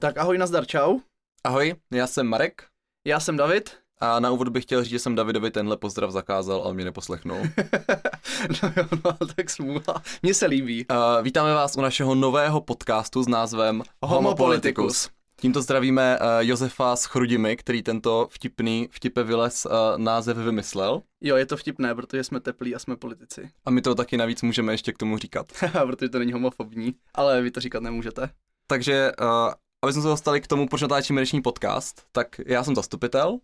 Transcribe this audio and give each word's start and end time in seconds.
Tak 0.00 0.18
ahoj, 0.18 0.38
nazdar, 0.38 0.66
čau. 0.66 0.98
Ahoj, 1.44 1.74
já 1.92 2.06
jsem 2.06 2.26
Marek 2.26 2.62
Já 3.06 3.20
jsem 3.20 3.36
David. 3.36 3.70
a 3.98 4.20
na 4.20 4.30
úvod 4.30 4.48
bych 4.48 4.64
chtěl 4.64 4.84
říct, 4.84 4.90
že 4.90 4.98
jsem 4.98 5.14
Davidovi 5.14 5.50
tenhle 5.50 5.76
pozdrav 5.76 6.10
zakázal, 6.10 6.62
ale 6.62 6.74
mě 6.74 6.84
neposlechnul. 6.84 7.38
no 8.62 8.72
jo, 8.76 8.84
no, 9.04 9.26
tak 9.36 9.50
smůla. 9.50 10.02
Mně 10.22 10.34
se 10.34 10.46
líbí. 10.46 10.86
Uh, 10.90 10.96
vítáme 11.22 11.54
vás 11.54 11.76
u 11.76 11.80
našeho 11.80 12.14
nového 12.14 12.60
podcastu 12.60 13.22
s 13.22 13.28
názvem 13.28 13.82
Homo 14.02 14.34
Politicus. 14.34 15.08
Tímto 15.36 15.62
zdravíme 15.62 16.18
uh, 16.18 16.26
Josefa 16.38 16.96
s 16.96 17.04
Chrudimi, 17.04 17.56
který 17.56 17.82
tento 17.82 18.28
vtipný 18.30 18.88
vtipe 18.90 19.22
vylez 19.22 19.66
uh, 19.66 19.72
název 19.96 20.36
vymyslel. 20.36 21.02
Jo, 21.20 21.36
je 21.36 21.46
to 21.46 21.56
vtipné, 21.56 21.94
protože 21.94 22.24
jsme 22.24 22.40
teplí 22.40 22.74
a 22.74 22.78
jsme 22.78 22.96
politici. 22.96 23.50
A 23.64 23.70
my 23.70 23.82
to 23.82 23.94
taky 23.94 24.16
navíc 24.16 24.42
můžeme 24.42 24.72
ještě 24.72 24.92
k 24.92 24.98
tomu 24.98 25.18
říkat. 25.18 25.52
protože 25.86 26.08
to 26.08 26.18
není 26.18 26.32
homofobní, 26.32 26.94
ale 27.14 27.42
vy 27.42 27.50
to 27.50 27.60
říkat 27.60 27.82
nemůžete. 27.82 28.30
Takže, 28.66 29.12
uh, 29.20 29.52
aby 29.82 29.92
jsme 29.92 30.02
se 30.02 30.08
dostali 30.08 30.40
k 30.40 30.46
tomu, 30.46 30.68
proč 30.68 30.82
natáčíme 30.82 31.20
dnešní 31.20 31.42
podcast, 31.42 32.02
tak 32.12 32.40
já 32.46 32.64
jsem 32.64 32.74
zastupitel. 32.74 33.38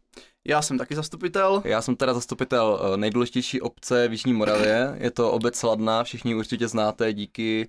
Já 0.45 0.63
jsem 0.63 0.79
taky 0.79 0.95
zastupitel. 0.95 1.63
Já 1.65 1.83
jsem 1.83 1.97
teda 1.97 2.15
zastupitel 2.15 2.81
uh, 2.81 2.97
nejdůležitější 2.97 3.61
obce 3.61 4.09
v 4.09 4.13
Jižní 4.13 4.33
Moravě. 4.33 4.95
Je 4.99 5.11
to 5.11 5.33
obec 5.33 5.57
Sladná, 5.57 6.05
všichni 6.05 6.35
určitě 6.35 6.69
znáte 6.69 7.13
díky 7.13 7.69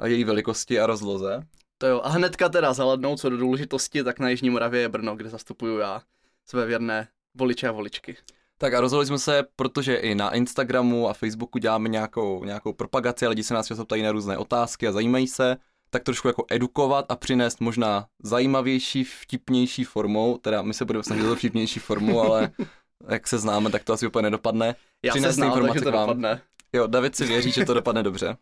uh, 0.00 0.06
její 0.06 0.24
velikosti 0.24 0.80
a 0.80 0.86
rozloze. 0.86 1.42
To 1.78 1.86
jo, 1.86 2.00
a 2.04 2.08
hnedka 2.08 2.48
teda 2.48 2.72
zaladnou 2.72 3.16
co 3.16 3.30
do 3.30 3.36
důležitosti, 3.36 4.04
tak 4.04 4.18
na 4.18 4.28
Jižní 4.28 4.50
Moravě 4.50 4.80
je 4.80 4.88
Brno, 4.88 5.16
kde 5.16 5.30
zastupuju 5.30 5.78
já 5.78 6.02
své 6.46 6.66
věrné 6.66 7.08
voliče 7.34 7.68
a 7.68 7.72
voličky. 7.72 8.16
Tak 8.58 8.74
a 8.74 8.80
rozhodli 8.80 9.06
jsme 9.06 9.18
se, 9.18 9.44
protože 9.56 9.96
i 9.96 10.14
na 10.14 10.34
Instagramu 10.34 11.08
a 11.08 11.12
Facebooku 11.12 11.58
děláme 11.58 11.88
nějakou, 11.88 12.44
nějakou 12.44 12.72
propagaci 12.72 13.26
a 13.26 13.28
lidi 13.28 13.42
se 13.42 13.54
nás 13.54 13.66
často 13.66 13.84
ptají 13.84 14.02
na 14.02 14.12
různé 14.12 14.38
otázky 14.38 14.88
a 14.88 14.92
zajímají 14.92 15.26
se, 15.26 15.56
tak 15.94 16.02
trošku 16.02 16.28
jako 16.28 16.44
edukovat 16.50 17.06
a 17.08 17.16
přinést 17.16 17.60
možná 17.60 18.06
zajímavější, 18.22 19.04
vtipnější 19.04 19.84
formou, 19.84 20.38
teda 20.38 20.62
my 20.62 20.74
se 20.74 20.84
budeme 20.84 21.02
snažit 21.04 21.26
o 21.26 21.34
vtipnější 21.34 21.80
formu, 21.80 22.20
ale 22.20 22.50
jak 23.08 23.28
se 23.28 23.38
známe, 23.38 23.70
tak 23.70 23.84
to 23.84 23.92
asi 23.92 24.06
úplně 24.06 24.22
nedopadne. 24.22 24.74
Já 25.04 25.12
se 25.12 25.18
Přinést 25.18 25.34
znám, 25.34 25.48
informace 25.48 25.72
takže 25.72 25.84
to 25.84 25.92
vám. 25.92 26.08
dopadne. 26.08 26.40
Jo, 26.72 26.86
David 26.86 27.16
si 27.16 27.24
věří, 27.24 27.50
že 27.50 27.64
to 27.64 27.74
dopadne 27.74 28.02
dobře. 28.02 28.36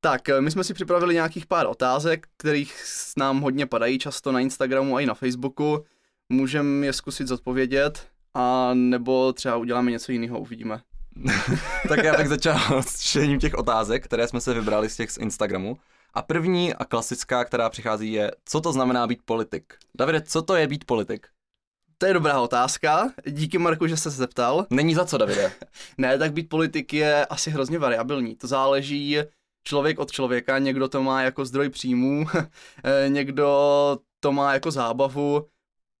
Tak, 0.00 0.28
eh, 0.28 0.40
my 0.40 0.50
jsme 0.50 0.64
si 0.64 0.74
připravili 0.74 1.14
nějakých 1.14 1.46
pár 1.46 1.66
otázek, 1.66 2.26
kterých 2.36 2.80
s 2.84 3.16
nám 3.16 3.40
hodně 3.40 3.66
padají 3.66 3.98
často 3.98 4.32
na 4.32 4.40
Instagramu 4.40 4.96
a 4.96 5.00
i 5.00 5.06
na 5.06 5.14
Facebooku. 5.14 5.84
Můžeme 6.28 6.86
je 6.86 6.92
zkusit 6.92 7.28
zodpovědět, 7.28 8.06
a 8.34 8.70
nebo 8.74 9.32
třeba 9.32 9.56
uděláme 9.56 9.90
něco 9.90 10.12
jiného, 10.12 10.40
uvidíme. 10.40 10.80
tak 11.88 12.04
já 12.04 12.16
bych 12.16 12.28
začal 12.36 12.82
s 12.82 13.00
čtením 13.00 13.38
těch 13.38 13.54
otázek, 13.54 14.04
které 14.04 14.28
jsme 14.28 14.40
se 14.40 14.54
vybrali 14.54 14.88
z 14.88 14.96
těch 14.96 15.10
z 15.10 15.16
Instagramu. 15.18 15.78
A 16.14 16.22
první 16.22 16.74
a 16.74 16.84
klasická, 16.84 17.44
která 17.44 17.70
přichází, 17.70 18.12
je, 18.12 18.30
co 18.44 18.60
to 18.60 18.72
znamená 18.72 19.06
být 19.06 19.22
politik? 19.24 19.74
Davide, 19.94 20.20
co 20.20 20.42
to 20.42 20.56
je 20.56 20.66
být 20.66 20.84
politik? 20.84 21.26
To 21.98 22.06
je 22.06 22.14
dobrá 22.14 22.40
otázka. 22.40 23.12
Díky 23.26 23.58
Marku, 23.58 23.86
že 23.86 23.96
jste 23.96 24.10
se 24.10 24.16
zeptal. 24.16 24.66
Není 24.70 24.94
za 24.94 25.04
co, 25.04 25.18
Davide. 25.18 25.52
Ne, 25.98 26.18
tak 26.18 26.32
být 26.32 26.48
politik 26.48 26.92
je 26.92 27.26
asi 27.26 27.50
hrozně 27.50 27.78
variabilní. 27.78 28.36
To 28.36 28.46
záleží 28.46 29.18
člověk 29.64 29.98
od 29.98 30.12
člověka. 30.12 30.58
Někdo 30.58 30.88
to 30.88 31.02
má 31.02 31.22
jako 31.22 31.44
zdroj 31.44 31.68
příjmů, 31.68 32.26
někdo 33.08 33.48
to 34.20 34.32
má 34.32 34.52
jako 34.54 34.70
zábavu. 34.70 35.46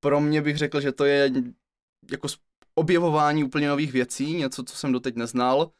Pro 0.00 0.20
mě 0.20 0.42
bych 0.42 0.56
řekl, 0.56 0.80
že 0.80 0.92
to 0.92 1.04
je 1.04 1.30
jako 2.10 2.28
objevování 2.74 3.44
úplně 3.44 3.68
nových 3.68 3.92
věcí, 3.92 4.36
něco, 4.36 4.62
co 4.62 4.76
jsem 4.76 4.92
doteď 4.92 5.16
neznal. 5.16 5.70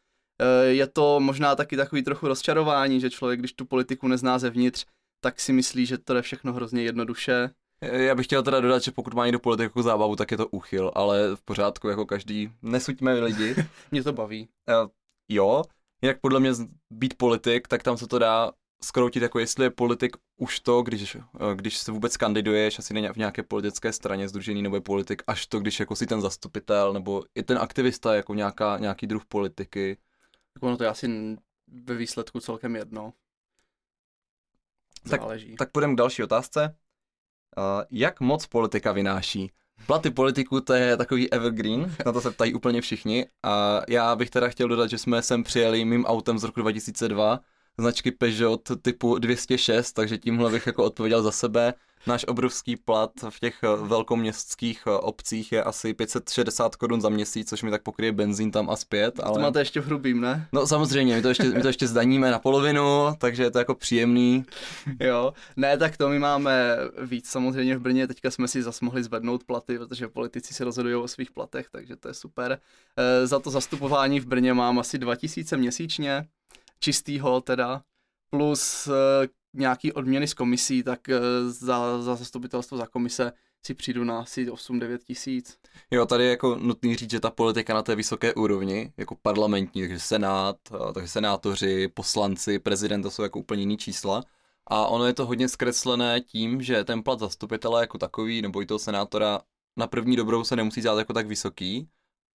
Eh, 0.42 0.66
Je 0.66 0.86
to 0.86 1.20
možná 1.20 1.56
taky 1.56 1.76
takový 1.76 2.02
trochu 2.02 2.28
rozčarování, 2.28 3.00
že 3.00 3.10
člověk, 3.10 3.40
když 3.40 3.52
tu 3.52 3.64
politiku 3.64 4.08
nezná 4.08 4.38
zevnitř, 4.38 4.84
tak 5.20 5.40
si 5.40 5.52
myslí, 5.52 5.86
že 5.86 5.98
to 5.98 6.14
je 6.14 6.22
všechno 6.22 6.52
hrozně 6.52 6.82
jednoduše. 6.82 7.50
Já 7.82 8.14
bych 8.14 8.26
chtěl 8.26 8.42
teda 8.42 8.60
dodat, 8.60 8.82
že 8.82 8.90
pokud 8.90 9.14
má 9.14 9.26
někdo 9.26 9.38
politiku 9.38 9.82
zábavu, 9.82 10.16
tak 10.16 10.30
je 10.30 10.36
to 10.36 10.48
úchyl, 10.48 10.90
ale 10.94 11.36
v 11.36 11.42
pořádku, 11.42 11.88
jako 11.88 12.06
každý, 12.06 12.52
nesuďme 12.62 13.20
lidi. 13.20 13.54
Mě 13.90 14.02
to 14.02 14.12
baví. 14.12 14.48
Uh, 14.68 14.90
jo, 15.30 15.62
jinak 16.02 16.20
podle 16.20 16.40
mě 16.40 16.50
být 16.90 17.14
politik, 17.16 17.68
tak 17.68 17.82
tam 17.82 17.96
se 17.96 18.06
to 18.06 18.18
dá 18.18 18.52
skroutit, 18.84 19.22
jako 19.22 19.38
jestli 19.38 19.64
je 19.64 19.70
politik 19.70 20.16
už 20.40 20.60
to, 20.60 20.82
když, 20.82 21.16
eh, 21.16 21.20
když 21.54 21.78
se 21.78 21.92
vůbec 21.92 22.16
kandiduješ, 22.16 22.78
asi 22.78 22.94
v 23.12 23.16
nějaké 23.16 23.42
politické 23.42 23.92
straně 23.92 24.28
združený, 24.28 24.62
nebo 24.62 24.76
je 24.76 24.80
politik 24.80 25.22
až 25.26 25.46
to, 25.46 25.60
když 25.60 25.80
jako 25.80 25.96
si 25.96 26.06
ten 26.06 26.20
zastupitel, 26.20 26.92
nebo 26.92 27.24
i 27.34 27.42
ten 27.42 27.58
aktivista 27.58 28.14
jako 28.14 28.34
nějaká, 28.34 28.78
nějaký 28.78 29.06
druh 29.06 29.24
politiky. 29.24 29.96
Tak 30.54 30.62
ono 30.62 30.76
to 30.76 30.84
je 30.84 30.90
asi 30.90 31.36
ve 31.84 31.94
výsledku 31.94 32.40
celkem 32.40 32.76
jedno. 32.76 33.12
Tak- 35.10 35.20
Záleží. 35.20 35.56
Tak 35.56 35.72
půjdeme 35.72 35.94
k 35.94 35.96
další 35.96 36.22
otázce. 36.22 36.76
Uh, 37.56 37.82
jak 37.90 38.20
moc 38.20 38.46
politika 38.46 38.92
vynáší? 38.92 39.52
Platy 39.86 40.10
politiků 40.10 40.60
to 40.60 40.72
je 40.74 40.96
takový 40.96 41.32
evergreen, 41.32 41.96
na 42.06 42.12
to 42.12 42.20
se 42.20 42.30
ptají 42.30 42.54
úplně 42.54 42.80
všichni. 42.80 43.26
A 43.42 43.80
já 43.88 44.16
bych 44.16 44.30
teda 44.30 44.48
chtěl 44.48 44.68
dodat, 44.68 44.90
že 44.90 44.98
jsme 44.98 45.22
sem 45.22 45.42
přijeli 45.42 45.84
mým 45.84 46.04
autem 46.04 46.38
z 46.38 46.44
roku 46.44 46.60
2002, 46.60 47.40
značky 47.78 48.10
Peugeot 48.10 48.70
typu 48.82 49.18
206, 49.18 49.92
takže 49.92 50.18
tímhle 50.18 50.50
bych 50.50 50.66
jako 50.66 50.84
odpověděl 50.84 51.22
za 51.22 51.30
sebe. 51.30 51.74
Náš 52.06 52.24
obrovský 52.24 52.76
plat 52.76 53.10
v 53.30 53.40
těch 53.40 53.58
eh, 53.62 53.86
velkoměstských 53.86 54.82
eh, 54.86 54.90
obcích 54.90 55.52
je 55.52 55.62
asi 55.62 55.94
560 55.94 56.76
korun 56.76 57.00
za 57.00 57.08
měsíc, 57.08 57.48
což 57.48 57.62
mi 57.62 57.70
tak 57.70 57.82
pokryje 57.82 58.12
benzín 58.12 58.50
tam 58.50 58.70
a 58.70 58.76
zpět. 58.76 59.14
To 59.14 59.26
Ale... 59.26 59.42
máte 59.42 59.58
ještě 59.58 59.80
v 59.80 59.86
hrubým, 59.86 60.20
ne? 60.20 60.48
No 60.52 60.66
samozřejmě, 60.66 61.16
my 61.16 61.22
to, 61.22 61.28
ještě, 61.28 61.44
my 61.44 61.62
to 61.62 61.66
ještě 61.66 61.86
zdaníme 61.86 62.30
na 62.30 62.38
polovinu, 62.38 62.82
takže 63.18 63.42
je 63.42 63.50
to 63.50 63.58
jako 63.58 63.74
příjemný. 63.74 64.44
Jo. 65.00 65.32
Ne, 65.56 65.78
tak 65.78 65.96
to 65.96 66.08
my 66.08 66.18
máme 66.18 66.76
víc 67.02 67.28
samozřejmě 67.28 67.76
v 67.76 67.80
Brně. 67.80 68.06
Teďka 68.06 68.30
jsme 68.30 68.48
si 68.48 68.62
zase 68.62 68.84
mohli 68.84 69.02
zvednout 69.02 69.44
platy, 69.44 69.78
protože 69.78 70.08
politici 70.08 70.54
se 70.54 70.64
rozhodují 70.64 70.94
o 70.94 71.08
svých 71.08 71.30
platech, 71.30 71.66
takže 71.72 71.96
to 71.96 72.08
je 72.08 72.14
super. 72.14 72.58
E, 72.96 73.26
za 73.26 73.38
to 73.38 73.50
zastupování 73.50 74.20
v 74.20 74.26
Brně 74.26 74.54
mám 74.54 74.78
asi 74.78 74.98
2000 74.98 75.56
měsíčně, 75.56 76.26
čistýho 76.84 77.40
teda, 77.40 77.82
plus 78.30 78.86
e, 78.86 78.92
nějaký 79.54 79.92
odměny 79.92 80.28
z 80.28 80.34
komisí, 80.34 80.82
tak 80.82 81.08
e, 81.08 81.20
za, 81.48 82.02
za 82.02 82.14
zastupitelstvo, 82.14 82.76
za 82.76 82.86
komise 82.86 83.32
si 83.66 83.74
přijdu 83.74 84.04
na 84.04 84.20
asi 84.20 84.50
8-9 84.50 84.98
tisíc. 84.98 85.58
Jo, 85.90 86.06
tady 86.06 86.24
je 86.24 86.30
jako 86.30 86.56
nutný 86.56 86.96
říct, 86.96 87.10
že 87.10 87.20
ta 87.20 87.30
politika 87.30 87.74
na 87.74 87.82
té 87.82 87.96
vysoké 87.96 88.34
úrovni, 88.34 88.92
jako 88.96 89.16
parlamentní, 89.22 89.82
takže 89.82 89.98
senát, 89.98 90.56
a 90.72 90.92
takže 90.92 91.08
senátoři, 91.08 91.88
poslanci, 91.88 92.58
prezident, 92.58 93.02
to 93.02 93.10
jsou 93.10 93.22
jako 93.22 93.38
úplně 93.38 93.62
jiný 93.62 93.76
čísla. 93.76 94.22
A 94.66 94.86
ono 94.86 95.06
je 95.06 95.12
to 95.12 95.26
hodně 95.26 95.48
zkreslené 95.48 96.20
tím, 96.20 96.62
že 96.62 96.84
ten 96.84 97.02
plat 97.02 97.18
zastupitele 97.18 97.80
jako 97.80 97.98
takový, 97.98 98.42
nebo 98.42 98.62
i 98.62 98.66
toho 98.66 98.78
senátora, 98.78 99.40
na 99.76 99.86
první 99.86 100.16
dobrou 100.16 100.44
se 100.44 100.56
nemusí 100.56 100.80
dělat 100.80 100.98
jako 100.98 101.12
tak 101.12 101.26
vysoký. 101.26 101.88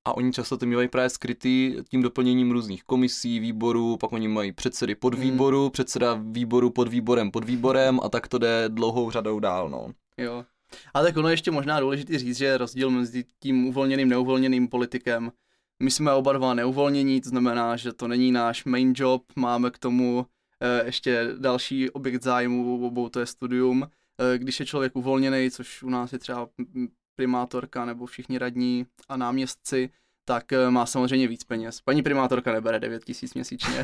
A 0.06 0.18
oni 0.18 0.32
často 0.32 0.58
to 0.58 0.66
mývají 0.66 0.88
právě 0.88 1.10
skrytý 1.10 1.76
tím 1.90 2.02
doplněním 2.02 2.52
různých 2.52 2.84
komisí, 2.84 3.40
výborů, 3.40 3.98
pak 3.98 4.12
oni 4.12 4.28
mají 4.28 4.52
předsedy 4.52 4.96
podvýboru, 4.96 5.62
hmm. 5.62 5.72
předseda 5.72 6.20
výboru 6.22 6.70
pod 6.70 6.88
výborem 6.88 7.32
pod 7.32 7.44
výborem 7.44 8.00
a 8.04 8.10
tak 8.10 8.28
to 8.28 8.38
jde 8.38 8.66
dlouhou 8.68 9.12
řadou 9.12 9.40
dál, 9.40 9.70
no. 9.70 9.94
Jo. 10.18 10.46
A 10.94 11.02
tak 11.04 11.18
ono 11.18 11.28
je 11.28 11.34
ještě 11.34 11.52
možná 11.52 11.80
důležité 11.80 12.20
říct, 12.20 12.38
že 12.38 12.46
je 12.46 12.58
rozdíl 12.58 12.90
mezi 12.90 13.26
tím 13.40 13.68
uvolněným, 13.68 14.10
neuvolněným 14.10 14.68
politikem. 14.68 15.32
My 15.84 15.92
jsme 15.92 16.14
oba 16.14 16.34
dva 16.34 16.54
neuvolnění, 16.54 17.22
to 17.22 17.30
znamená, 17.30 17.76
že 17.78 17.94
to 17.94 18.08
není 18.08 18.32
náš 18.32 18.66
main 18.66 18.94
job, 18.96 19.24
máme 19.36 19.72
k 19.72 19.78
tomu 19.78 20.26
eh, 20.62 20.86
ještě 20.86 21.28
další 21.38 21.90
objekt 21.90 22.24
zájmu, 22.24 22.88
obou 22.88 23.10
to 23.10 23.20
je 23.20 23.26
studium. 23.26 23.88
Eh, 24.20 24.38
když 24.38 24.60
je 24.60 24.66
člověk 24.66 24.96
uvolněný, 24.96 25.52
což 25.52 25.84
u 25.84 25.90
nás 25.90 26.14
je 26.14 26.20
třeba 26.20 26.50
primátorka 27.20 27.86
nebo 27.86 28.06
všichni 28.06 28.38
radní 28.38 28.86
a 29.10 29.18
náměstci, 29.18 29.90
tak 30.26 30.54
eh, 30.54 30.72
má 30.72 30.86
samozřejmě 30.86 31.28
víc 31.28 31.44
peněz. 31.44 31.82
Paní 31.82 32.04
primátorka 32.04 32.54
nebere 32.54 32.80
9 32.80 33.06
tisíc 33.06 33.34
měsíčně. 33.34 33.84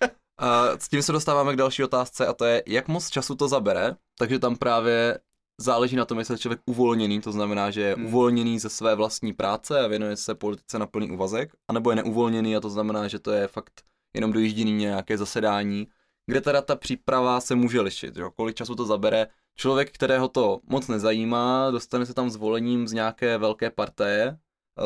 A 0.38 0.78
s 0.78 0.88
tím 0.88 1.02
se 1.02 1.12
dostáváme 1.12 1.52
k 1.52 1.56
další 1.56 1.84
otázce 1.84 2.26
a 2.26 2.32
to 2.32 2.44
je, 2.44 2.62
jak 2.66 2.88
moc 2.88 3.08
času 3.10 3.34
to 3.34 3.48
zabere, 3.48 3.96
takže 4.18 4.38
tam 4.38 4.56
právě 4.56 5.18
záleží 5.60 5.96
na 5.96 6.04
tom, 6.04 6.18
jestli 6.18 6.34
je 6.34 6.38
člověk 6.38 6.60
uvolněný, 6.66 7.20
to 7.20 7.32
znamená, 7.32 7.70
že 7.70 7.80
je 7.80 7.94
Hmm. 7.94 8.06
uvolněný 8.06 8.58
ze 8.58 8.68
své 8.68 8.94
vlastní 8.94 9.32
práce 9.32 9.80
a 9.80 9.86
věnuje 9.86 10.16
se 10.16 10.34
politice 10.34 10.78
na 10.78 10.86
plný 10.86 11.10
úvazek, 11.10 11.52
anebo 11.68 11.90
je 11.90 11.96
neuvolněný 11.96 12.56
a 12.56 12.60
to 12.60 12.70
znamená, 12.70 13.08
že 13.08 13.18
to 13.18 13.30
je 13.32 13.48
fakt 13.48 13.80
jenom 14.14 14.32
dojíždění 14.32 14.72
nějaké 14.72 15.18
zasedání, 15.18 15.88
kde 16.26 16.40
teda 16.40 16.62
ta 16.62 16.76
příprava 16.76 17.40
se 17.40 17.54
může 17.54 17.80
lišit, 17.80 18.16
jo? 18.16 18.30
kolik 18.30 18.56
času 18.56 18.74
to 18.74 18.86
zabere. 18.86 19.26
Člověk, 19.54 19.92
kterého 19.92 20.28
to 20.28 20.60
moc 20.68 20.88
nezajímá, 20.88 21.70
dostane 21.70 22.06
se 22.06 22.14
tam 22.14 22.30
zvolením 22.30 22.88
z 22.88 22.92
nějaké 22.92 23.38
velké 23.38 23.70
partaje, 23.70 24.38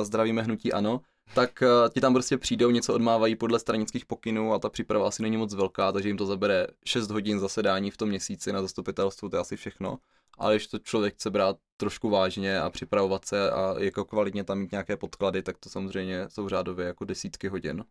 zdravíme 0.03 0.43
hnutí 0.43 0.73
ano, 0.73 1.01
tak 1.35 1.63
eh, 1.63 1.67
ti 1.91 2.01
tam 2.01 2.13
prostě 2.13 2.39
přijdou, 2.39 2.71
něco 2.71 2.95
odmávají 2.95 3.37
podle 3.37 3.59
stranických 3.59 4.07
pokynů 4.07 4.53
a 4.53 4.59
ta 4.59 4.69
příprava 4.69 5.09
asi 5.09 5.23
není 5.23 5.37
moc 5.37 5.55
velká, 5.55 5.93
takže 5.93 6.09
jim 6.09 6.17
to 6.17 6.27
zabere 6.27 6.67
6 6.87 7.11
hodin 7.11 7.39
zasedání 7.39 7.91
v 7.91 7.97
tom 7.97 8.09
měsíci 8.09 8.53
na 8.53 8.63
zastupitelstvu, 8.63 9.29
to 9.29 9.37
je 9.37 9.41
asi 9.41 9.57
všechno. 9.57 9.99
Ale 10.39 10.55
když 10.55 10.67
to 10.67 10.79
člověk 10.79 11.15
chce 11.15 11.31
brát 11.31 11.57
trošku 11.77 12.11
vážně 12.11 12.61
a 12.61 12.71
připravovat 12.71 13.25
se 13.25 13.51
a 13.51 13.75
jako 13.79 14.05
kvalitně 14.05 14.45
tam 14.45 14.59
mít 14.59 14.73
nějaké 14.73 14.97
podklady, 14.97 15.43
tak 15.43 15.59
to 15.59 15.69
samozřejmě 15.69 16.25
jsou 16.29 16.49
řádově 16.49 16.87
jako 16.87 17.05
desítky 17.05 17.49
hodin. 17.49 17.85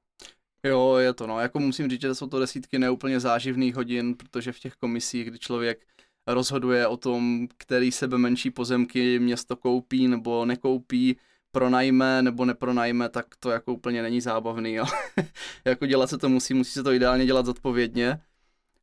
Jo, 0.64 0.96
je 0.96 1.14
to 1.14 1.28
no. 1.28 1.40
Jako 1.40 1.60
musím 1.60 1.90
říct, 1.90 2.02
že 2.02 2.16
jsou 2.16 2.28
to 2.28 2.40
desítky 2.40 2.80
neúplně 2.80 3.20
záživných 3.20 3.76
hodin, 3.76 4.16
protože 4.16 4.52
v 4.52 4.60
těch 4.60 4.76
komisích, 4.76 5.28
kdy 5.28 5.40
člověk 5.40 5.86
rozhoduje 6.28 6.88
o 6.88 6.98
tom, 6.98 7.48
který 7.58 7.92
sebe 7.92 8.18
menší 8.18 8.52
pozemky 8.52 9.20
město 9.20 9.56
koupí 9.56 10.08
nebo 10.08 10.46
nekoupí, 10.46 11.18
pronajme 11.52 12.22
nebo 12.22 12.46
nepronajme, 12.46 13.10
tak 13.10 13.26
to 13.40 13.50
jako 13.50 13.74
úplně 13.74 14.02
není 14.02 14.22
zábavný. 14.22 14.74
Jo. 14.74 14.86
jako 15.66 15.86
dělat 15.86 16.10
se 16.10 16.18
to 16.18 16.30
musí, 16.30 16.54
musí 16.54 16.72
se 16.72 16.84
to 16.84 16.92
ideálně 16.92 17.26
dělat 17.26 17.46
zodpovědně 17.46 18.22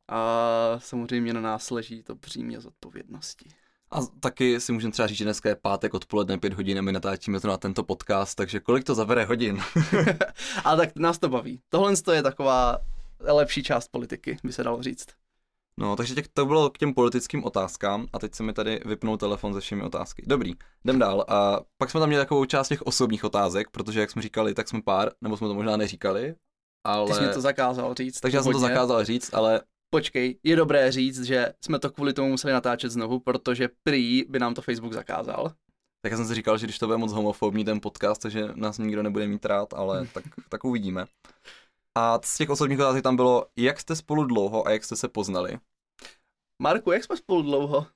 a 0.07 0.75
samozřejmě 0.77 1.33
na 1.33 1.41
nás 1.41 1.71
leží 1.71 2.03
to 2.03 2.15
břímě 2.15 2.61
zodpovědnosti. 2.61 3.49
A 3.91 4.01
taky 4.19 4.59
si 4.59 4.71
můžeme 4.71 4.91
třeba 4.91 5.07
říct, 5.07 5.17
že 5.17 5.23
dneska 5.23 5.49
je 5.49 5.55
pátek 5.55 5.93
odpoledne 5.93 6.37
pět 6.37 6.53
hodin 6.53 6.79
a 6.79 6.81
my 6.81 6.91
natáčíme 6.91 7.39
to 7.39 7.47
na 7.47 7.57
tento 7.57 7.83
podcast, 7.83 8.35
takže 8.35 8.59
kolik 8.59 8.83
to 8.83 8.95
zabere 8.95 9.25
hodin? 9.25 9.61
a 10.63 10.75
tak 10.75 10.95
nás 10.95 11.17
to 11.17 11.29
baví. 11.29 11.61
Tohle 11.69 11.93
je 12.13 12.23
taková 12.23 12.77
lepší 13.19 13.63
část 13.63 13.87
politiky, 13.87 14.37
by 14.43 14.53
se 14.53 14.63
dalo 14.63 14.83
říct. 14.83 15.07
No, 15.79 15.95
takže 15.95 16.15
těch, 16.15 16.27
to 16.27 16.45
bylo 16.45 16.69
k 16.69 16.77
těm 16.77 16.93
politickým 16.93 17.43
otázkám 17.43 18.07
a 18.13 18.19
teď 18.19 18.35
se 18.35 18.43
mi 18.43 18.53
tady 18.53 18.81
vypnul 18.85 19.17
telefon 19.17 19.53
se 19.53 19.59
všemi 19.59 19.83
otázky. 19.83 20.23
Dobrý, 20.25 20.53
jdem 20.83 20.99
dál. 20.99 21.25
A 21.27 21.59
pak 21.77 21.91
jsme 21.91 21.99
tam 21.99 22.09
měli 22.09 22.21
takovou 22.21 22.45
část 22.45 22.67
těch 22.67 22.81
osobních 22.81 23.23
otázek, 23.23 23.69
protože 23.69 23.99
jak 23.99 24.11
jsme 24.11 24.21
říkali, 24.21 24.53
tak 24.53 24.67
jsme 24.67 24.81
pár, 24.81 25.11
nebo 25.21 25.37
jsme 25.37 25.47
to 25.47 25.53
možná 25.53 25.77
neříkali, 25.77 26.35
ale... 26.83 27.07
Ty 27.07 27.13
jsi 27.13 27.21
mi 27.21 27.33
to 27.33 27.41
zakázal 27.41 27.93
říct. 27.93 28.19
Takže 28.19 28.37
já 28.37 28.43
jsem 28.43 28.51
to 28.51 28.59
zakázal 28.59 29.03
říct, 29.03 29.33
ale 29.33 29.61
počkej, 29.89 30.39
je 30.43 30.55
dobré 30.55 30.91
říct, 30.91 31.23
že 31.23 31.53
jsme 31.61 31.79
to 31.79 31.91
kvůli 31.91 32.13
tomu 32.13 32.29
museli 32.29 32.53
natáčet 32.53 32.91
znovu, 32.91 33.19
protože 33.19 33.69
prý 33.83 34.25
by 34.29 34.39
nám 34.39 34.53
to 34.53 34.61
Facebook 34.61 34.93
zakázal. 34.93 35.51
Tak 36.01 36.11
já 36.11 36.17
jsem 36.17 36.27
si 36.27 36.35
říkal, 36.35 36.57
že 36.57 36.65
když 36.65 36.79
to 36.79 36.85
bude 36.85 36.97
moc 36.97 37.11
homofobní 37.11 37.65
ten 37.65 37.81
podcast, 37.81 38.21
takže 38.21 38.49
nás 38.55 38.77
nikdo 38.77 39.03
nebude 39.03 39.27
mít 39.27 39.45
rád, 39.45 39.73
ale 39.73 40.07
tak, 40.13 40.23
tak 40.49 40.63
uvidíme. 40.63 41.05
A 41.95 42.19
z 42.23 42.37
těch 42.37 42.49
osobních 42.49 42.79
otázek 42.79 43.03
tam 43.03 43.15
bylo, 43.15 43.45
jak 43.55 43.79
jste 43.79 43.95
spolu 43.95 44.23
dlouho 44.23 44.67
a 44.67 44.71
jak 44.71 44.83
jste 44.83 44.95
se 44.95 45.07
poznali? 45.07 45.59
Marku, 46.61 46.91
jak 46.91 47.03
jsme 47.03 47.17
spolu 47.17 47.41
dlouho? 47.41 47.87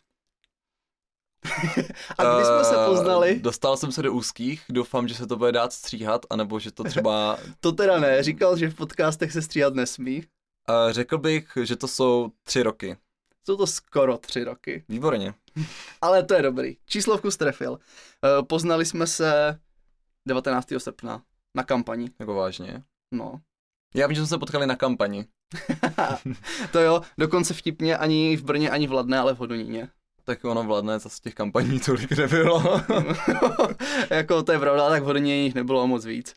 a 2.17 2.35
kdy 2.35 2.45
jsme 2.45 2.63
se 2.63 2.83
eh, 2.83 2.85
poznali? 2.85 3.35
Uh, 3.35 3.41
dostal 3.41 3.77
jsem 3.77 3.91
se 3.91 4.01
do 4.01 4.13
úzkých, 4.13 4.63
doufám, 4.69 5.07
že 5.07 5.15
se 5.15 5.27
to 5.27 5.35
bude 5.35 5.51
dát 5.51 5.73
stříhat, 5.73 6.25
anebo 6.29 6.59
že 6.59 6.71
to 6.71 6.83
třeba... 6.83 7.37
to 7.59 7.71
teda 7.71 7.99
ne, 7.99 8.23
říkal, 8.23 8.57
že 8.57 8.69
v 8.69 8.75
podcastech 8.75 9.31
se 9.31 9.41
stříhat 9.41 9.73
nesmí. 9.73 10.23
Uh, 10.69 10.91
řekl 10.91 11.17
bych, 11.17 11.57
že 11.63 11.75
to 11.75 11.87
jsou 11.87 12.31
tři 12.43 12.63
roky. 12.63 12.97
Jsou 13.45 13.57
to 13.57 13.67
skoro 13.67 14.17
tři 14.17 14.43
roky. 14.43 14.85
Výborně. 14.89 15.33
Ale 16.01 16.23
to 16.23 16.33
je 16.33 16.41
dobrý. 16.41 16.77
Číslovku 16.85 17.31
strefil. 17.31 17.71
Uh, 17.71 18.47
poznali 18.47 18.85
jsme 18.85 19.07
se 19.07 19.59
19. 20.27 20.67
srpna 20.77 21.23
na 21.55 21.63
kampani. 21.63 22.11
Jako 22.19 22.33
vážně? 22.33 22.83
No. 23.11 23.41
Já 23.95 24.07
vím, 24.07 24.15
že 24.15 24.21
jsme 24.21 24.27
se 24.27 24.37
potkali 24.37 24.67
na 24.67 24.75
kampani. 24.75 25.25
to 26.71 26.79
jo, 26.79 27.01
dokonce 27.17 27.53
vtipně 27.53 27.97
ani 27.97 28.37
v 28.37 28.43
Brně, 28.43 28.69
ani 28.69 28.87
v 28.87 28.93
Ladné, 28.93 29.19
ale 29.19 29.35
v 29.35 29.37
Hodoníně. 29.37 29.89
Tak 30.23 30.45
ono 30.45 30.63
v 30.63 30.69
Ladné 30.69 30.99
zase 30.99 31.21
těch 31.21 31.35
kampaní 31.35 31.79
tolik 31.79 32.11
nebylo. 32.11 32.63
jako 34.09 34.43
to 34.43 34.51
je 34.51 34.59
pravda, 34.59 34.89
tak 34.89 35.03
v 35.03 35.05
Hodoníně 35.05 35.43
jich 35.43 35.55
nebylo 35.55 35.87
moc 35.87 36.05
víc. 36.05 36.35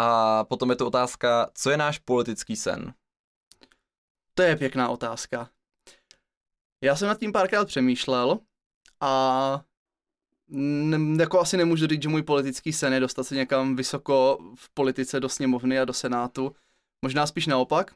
A 0.00 0.44
potom 0.44 0.70
je 0.70 0.76
to 0.76 0.86
otázka, 0.86 1.50
co 1.54 1.70
je 1.70 1.76
náš 1.76 1.98
politický 1.98 2.56
sen? 2.56 2.94
To 4.34 4.42
je 4.42 4.56
pěkná 4.56 4.88
otázka. 4.88 5.50
Já 6.80 6.96
jsem 6.96 7.08
nad 7.08 7.18
tím 7.18 7.32
párkrát 7.32 7.64
přemýšlel 7.64 8.38
a 9.00 9.62
ne, 10.48 11.22
jako 11.22 11.40
asi 11.40 11.56
nemůžu 11.56 11.86
říct, 11.86 12.02
že 12.02 12.08
můj 12.08 12.22
politický 12.22 12.72
sen 12.72 12.92
je 12.92 13.00
dostat 13.00 13.24
se 13.24 13.34
někam 13.34 13.76
vysoko 13.76 14.38
v 14.54 14.70
politice 14.74 15.20
do 15.20 15.28
sněmovny 15.28 15.78
a 15.78 15.84
do 15.84 15.92
senátu. 15.92 16.56
Možná 17.02 17.26
spíš 17.26 17.46
naopak, 17.46 17.94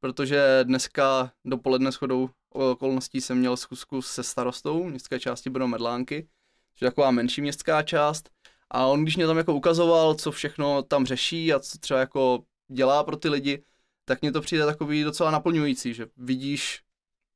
protože 0.00 0.60
dneska 0.64 1.32
dopoledne 1.44 1.92
shodou 1.92 2.30
okolností 2.50 3.20
jsem 3.20 3.38
měl 3.38 3.56
zkusku 3.56 4.02
se 4.02 4.22
starostou 4.22 4.84
městské 4.84 5.20
části 5.20 5.50
Brno 5.50 5.68
Medlánky, 5.68 6.28
což 6.74 6.82
je 6.82 6.90
taková 6.90 7.10
menší 7.10 7.40
městská 7.40 7.82
část. 7.82 8.30
A 8.70 8.86
on, 8.86 9.02
když 9.02 9.16
mě 9.16 9.26
tam 9.26 9.38
jako 9.38 9.54
ukazoval, 9.54 10.14
co 10.14 10.32
všechno 10.32 10.82
tam 10.82 11.06
řeší 11.06 11.52
a 11.52 11.60
co 11.60 11.78
třeba 11.78 12.00
jako 12.00 12.44
dělá 12.68 13.04
pro 13.04 13.16
ty 13.16 13.28
lidi, 13.28 13.62
tak 14.08 14.22
mně 14.22 14.32
to 14.32 14.40
přijde 14.40 14.66
takový 14.66 15.02
docela 15.02 15.30
naplňující, 15.30 15.94
že 15.94 16.06
vidíš, 16.16 16.80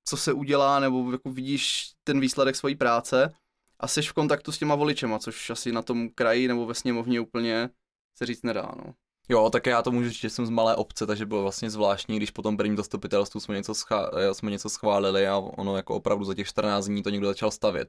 co 0.05 0.17
se 0.17 0.32
udělá, 0.32 0.81
nebo 0.81 1.12
jako 1.12 1.31
vidíš 1.31 1.93
ten 2.05 2.20
výsledek 2.20 2.56
své 2.56 2.75
práce 2.75 3.32
a 3.81 3.88
jsi 3.88 4.02
v 4.02 4.12
kontaktu 4.12 4.52
s 4.52 4.58
těma 4.58 4.75
voličema, 4.75 5.19
což 5.19 5.50
asi 5.50 5.72
na 5.72 5.82
tom 5.82 6.08
kraji 6.08 6.49
nebo 6.49 6.67
ve 6.67 6.75
sněmovně 6.75 7.20
úplně 7.20 7.70
se 8.19 8.26
říct 8.26 8.43
nedá, 8.43 8.72
no. 8.84 8.94
Jo, 9.28 9.50
tak 9.50 9.67
já 9.67 9.82
to 9.82 9.90
můžu 9.90 10.08
říct, 10.08 10.20
že 10.20 10.31
jsem 10.31 10.46
z 10.46 10.50
malé 10.50 10.76
obce, 10.76 11.06
takže 11.06 11.26
bylo 11.26 11.43
vlastně 11.43 11.70
zvláštní, 11.70 12.17
když 12.17 12.31
po 12.31 12.43
tom 12.43 12.56
prvním 12.56 12.76
zastupitelstvu 12.76 13.40
jsme 13.40 13.55
něco, 13.55 13.73
schá- 13.73 14.11
eh, 14.19 14.34
jsme 14.34 14.50
něco 14.50 14.69
schválili 14.70 15.28
a 15.28 15.37
ono 15.37 15.76
jako 15.76 15.94
opravdu 15.94 16.25
za 16.25 16.34
těch 16.34 16.46
14 16.46 16.87
dní 16.87 17.02
to 17.02 17.11
někdo 17.11 17.26
začal 17.26 17.50
stavět. 17.50 17.88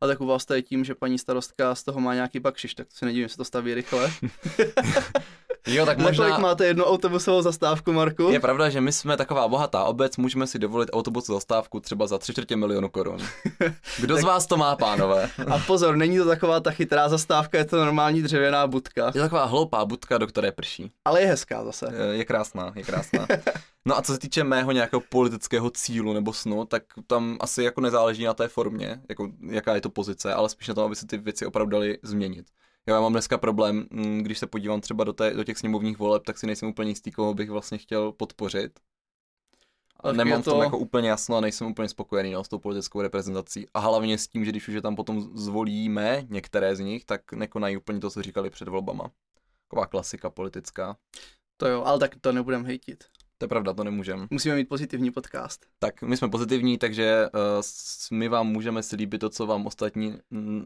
A 0.00 0.06
tak 0.06 0.20
u 0.20 0.26
vás 0.26 0.44
to 0.44 0.54
je 0.54 0.62
tím, 0.62 0.84
že 0.84 0.94
paní 0.94 1.18
starostka 1.18 1.74
z 1.74 1.82
toho 1.82 2.00
má 2.00 2.14
nějaký 2.14 2.40
bakšiš, 2.40 2.74
tak 2.74 2.92
si 2.92 3.04
nedivím, 3.04 3.28
že 3.28 3.32
se 3.32 3.36
to 3.36 3.44
staví 3.44 3.74
rychle. 3.74 4.12
Jo, 5.66 5.86
tak 5.86 5.98
možná... 5.98 6.24
kolik 6.24 6.38
máte 6.38 6.66
jednu 6.66 6.84
autobusovou 6.84 7.42
zastávku, 7.42 7.92
Marku? 7.92 8.28
Je 8.30 8.40
pravda, 8.40 8.70
že 8.70 8.80
my 8.80 8.92
jsme 8.92 9.16
taková 9.16 9.48
bohatá 9.48 9.84
obec, 9.84 10.16
můžeme 10.16 10.46
si 10.46 10.58
dovolit 10.58 10.90
autobusovou 10.92 11.36
zastávku 11.36 11.80
třeba 11.80 12.06
za 12.06 12.18
tři 12.18 12.32
čtvrtě 12.32 12.56
milionu 12.56 12.88
korun. 12.88 13.18
Kdo 14.00 14.14
tak... 14.14 14.22
z 14.22 14.24
vás 14.26 14.46
to 14.46 14.56
má, 14.56 14.76
pánové? 14.76 15.30
A 15.50 15.58
pozor, 15.58 15.96
není 15.96 16.18
to 16.18 16.24
taková 16.24 16.60
ta 16.60 16.70
chytrá 16.70 17.08
zastávka, 17.08 17.58
je 17.58 17.64
to 17.64 17.76
normální 17.76 18.22
dřevěná 18.22 18.66
budka. 18.66 19.06
Je 19.06 19.12
to 19.12 19.18
taková 19.18 19.44
hloupá 19.44 19.84
budka, 19.84 20.18
do 20.18 20.26
které 20.26 20.52
prší. 20.52 20.90
Ale 21.04 21.20
je 21.20 21.26
hezká 21.26 21.64
zase. 21.64 21.86
Je, 21.96 22.16
je 22.16 22.24
krásná, 22.24 22.72
je 22.74 22.82
krásná. 22.82 23.26
No 23.86 23.98
a 23.98 24.02
co 24.02 24.12
se 24.12 24.18
týče 24.18 24.44
mého 24.44 24.72
nějakého 24.72 25.00
politického 25.00 25.70
cílu 25.70 26.12
nebo 26.12 26.32
snu, 26.32 26.64
tak 26.64 26.82
tam 27.06 27.36
asi 27.40 27.62
jako 27.62 27.80
nezáleží 27.80 28.24
na 28.24 28.34
té 28.34 28.48
formě, 28.48 29.00
jako 29.08 29.28
jaká 29.50 29.74
je 29.74 29.80
to 29.80 29.90
pozice, 29.90 30.34
ale 30.34 30.48
spíš 30.48 30.68
na 30.68 30.74
tom, 30.74 30.84
aby 30.84 30.96
se 30.96 31.06
ty 31.06 31.18
věci 31.18 31.46
opravdu 31.46 31.70
daly 31.70 31.98
změnit. 32.02 32.46
Já 32.86 33.00
mám 33.00 33.12
dneska 33.12 33.38
problém, 33.38 33.86
mm, 33.90 34.22
když 34.22 34.38
se 34.38 34.46
podívám 34.46 34.80
třeba 34.80 35.04
do, 35.04 35.12
té, 35.12 35.30
do 35.30 35.44
těch 35.44 35.58
sněmovních 35.58 35.98
voleb, 35.98 36.22
tak 36.24 36.38
si 36.38 36.46
nejsem 36.46 36.68
úplně 36.68 36.90
jistý, 36.90 37.12
koho 37.12 37.34
bych 37.34 37.50
vlastně 37.50 37.78
chtěl 37.78 38.12
podpořit. 38.12 38.80
A 40.00 40.12
nemám 40.12 40.42
to... 40.42 40.50
v 40.50 40.54
tom 40.54 40.62
jako 40.62 40.78
úplně 40.78 41.08
jasno 41.08 41.36
a 41.36 41.40
nejsem 41.40 41.66
úplně 41.66 41.88
spokojený 41.88 42.32
no, 42.32 42.44
s 42.44 42.48
tou 42.48 42.58
politickou 42.58 43.00
reprezentací. 43.02 43.66
A 43.74 43.78
hlavně 43.78 44.18
s 44.18 44.28
tím, 44.28 44.44
že 44.44 44.50
když 44.50 44.68
už 44.68 44.74
je 44.74 44.82
tam 44.82 44.96
potom 44.96 45.30
zvolíme 45.34 46.22
některé 46.28 46.76
z 46.76 46.80
nich, 46.80 47.04
tak 47.04 47.32
nekonají 47.32 47.76
úplně 47.76 48.00
to, 48.00 48.10
co 48.10 48.22
říkali 48.22 48.50
před 48.50 48.68
volbama. 48.68 49.10
Taková 49.68 49.86
klasika 49.86 50.30
politická. 50.30 50.96
To 51.56 51.68
jo, 51.68 51.82
ale 51.84 51.98
tak 51.98 52.16
to 52.20 52.32
nebudem 52.32 52.64
hejtit. 52.64 53.04
To 53.38 53.44
je 53.44 53.48
pravda, 53.48 53.74
to 53.74 53.84
nemůžeme. 53.84 54.26
Musíme 54.30 54.54
mít 54.54 54.68
pozitivní 54.68 55.10
podcast. 55.10 55.66
Tak, 55.78 56.02
my 56.02 56.16
jsme 56.16 56.28
pozitivní, 56.28 56.78
takže 56.78 57.28
uh, 57.34 57.62
my 58.18 58.28
vám 58.28 58.46
můžeme 58.46 58.82
slíbit 58.82 59.18
to, 59.18 59.30
co 59.30 59.46
vám 59.46 59.66
ostatní, 59.66 60.18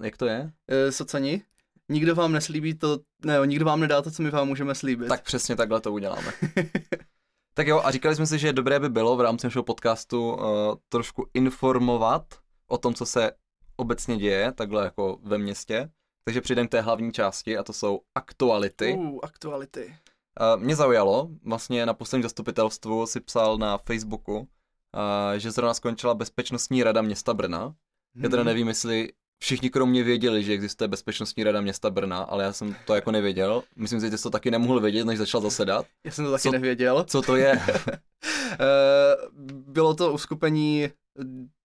jak 0.02 0.16
to 0.16 0.26
je? 0.26 0.40
Uh, 0.42 0.90
socani? 0.90 1.42
Nikdo 1.88 2.14
vám 2.14 2.32
neslíbí 2.32 2.74
to, 2.74 2.98
ne, 3.24 3.38
nikdo 3.46 3.64
vám 3.64 3.80
nedá 3.80 4.02
to, 4.02 4.10
co 4.10 4.22
my 4.22 4.30
vám 4.30 4.48
můžeme 4.48 4.74
slíbit. 4.74 5.08
Tak 5.08 5.22
přesně 5.22 5.56
takhle 5.56 5.80
to 5.80 5.92
uděláme. 5.92 6.32
tak 7.54 7.66
jo, 7.66 7.80
a 7.84 7.90
říkali 7.90 8.16
jsme 8.16 8.26
si, 8.26 8.38
že 8.38 8.52
dobré 8.52 8.80
by 8.80 8.88
bylo 8.88 9.16
v 9.16 9.20
rámci 9.20 9.46
našeho 9.46 9.62
podcastu 9.62 10.32
uh, 10.32 10.40
trošku 10.88 11.26
informovat 11.34 12.24
o 12.68 12.78
tom, 12.78 12.94
co 12.94 13.06
se 13.06 13.32
obecně 13.76 14.16
děje, 14.16 14.52
takhle 14.52 14.84
jako 14.84 15.18
ve 15.22 15.38
městě. 15.38 15.90
Takže 16.24 16.40
přijdeme 16.40 16.68
k 16.68 16.70
té 16.70 16.80
hlavní 16.80 17.12
části 17.12 17.58
a 17.58 17.62
to 17.62 17.72
jsou 17.72 18.00
aktuality. 18.14 18.94
Uh, 18.94 19.18
aktuality. 19.22 19.96
Uh, 20.40 20.62
mě 20.62 20.76
zaujalo, 20.76 21.28
vlastně 21.44 21.86
na 21.86 21.94
posledním 21.94 22.22
zastupitelstvu 22.22 23.06
si 23.06 23.20
psal 23.20 23.58
na 23.58 23.78
Facebooku, 23.78 24.38
uh, 24.38 24.46
že 25.36 25.50
zrovna 25.50 25.74
skončila 25.74 26.14
Bezpečnostní 26.14 26.82
rada 26.82 27.02
města 27.02 27.34
Brna. 27.34 27.64
Hmm. 27.64 27.74
Já 28.24 28.28
teda 28.30 28.42
mhm. 28.42 28.46
nevím, 28.46 28.68
jestli 28.68 29.12
všichni 29.38 29.70
kromě 29.70 30.02
věděli, 30.04 30.44
že 30.44 30.52
existuje 30.52 30.88
Bezpečnostní 30.88 31.44
rada 31.44 31.60
města 31.60 31.90
Brna, 31.90 32.18
ale 32.18 32.44
já 32.44 32.52
jsem 32.52 32.76
to 32.86 32.94
jako 32.94 33.10
nevěděl. 33.10 33.62
Myslím 33.76 34.00
si, 34.00 34.10
že 34.10 34.16
jsi 34.16 34.22
to 34.22 34.30
taky 34.30 34.50
nemohl 34.50 34.80
vědět, 34.80 35.04
než 35.04 35.18
začal 35.18 35.40
zasedat. 35.40 35.86
Já 36.06 36.12
jsem 36.12 36.24
to 36.24 36.30
taky 36.30 36.42
co, 36.42 36.52
nevěděl. 36.52 37.04
Co 37.08 37.22
to 37.22 37.36
je? 37.36 37.60
Eh, 38.52 39.16
bylo 39.48 39.94
to 39.94 40.12
uskupení 40.12 40.88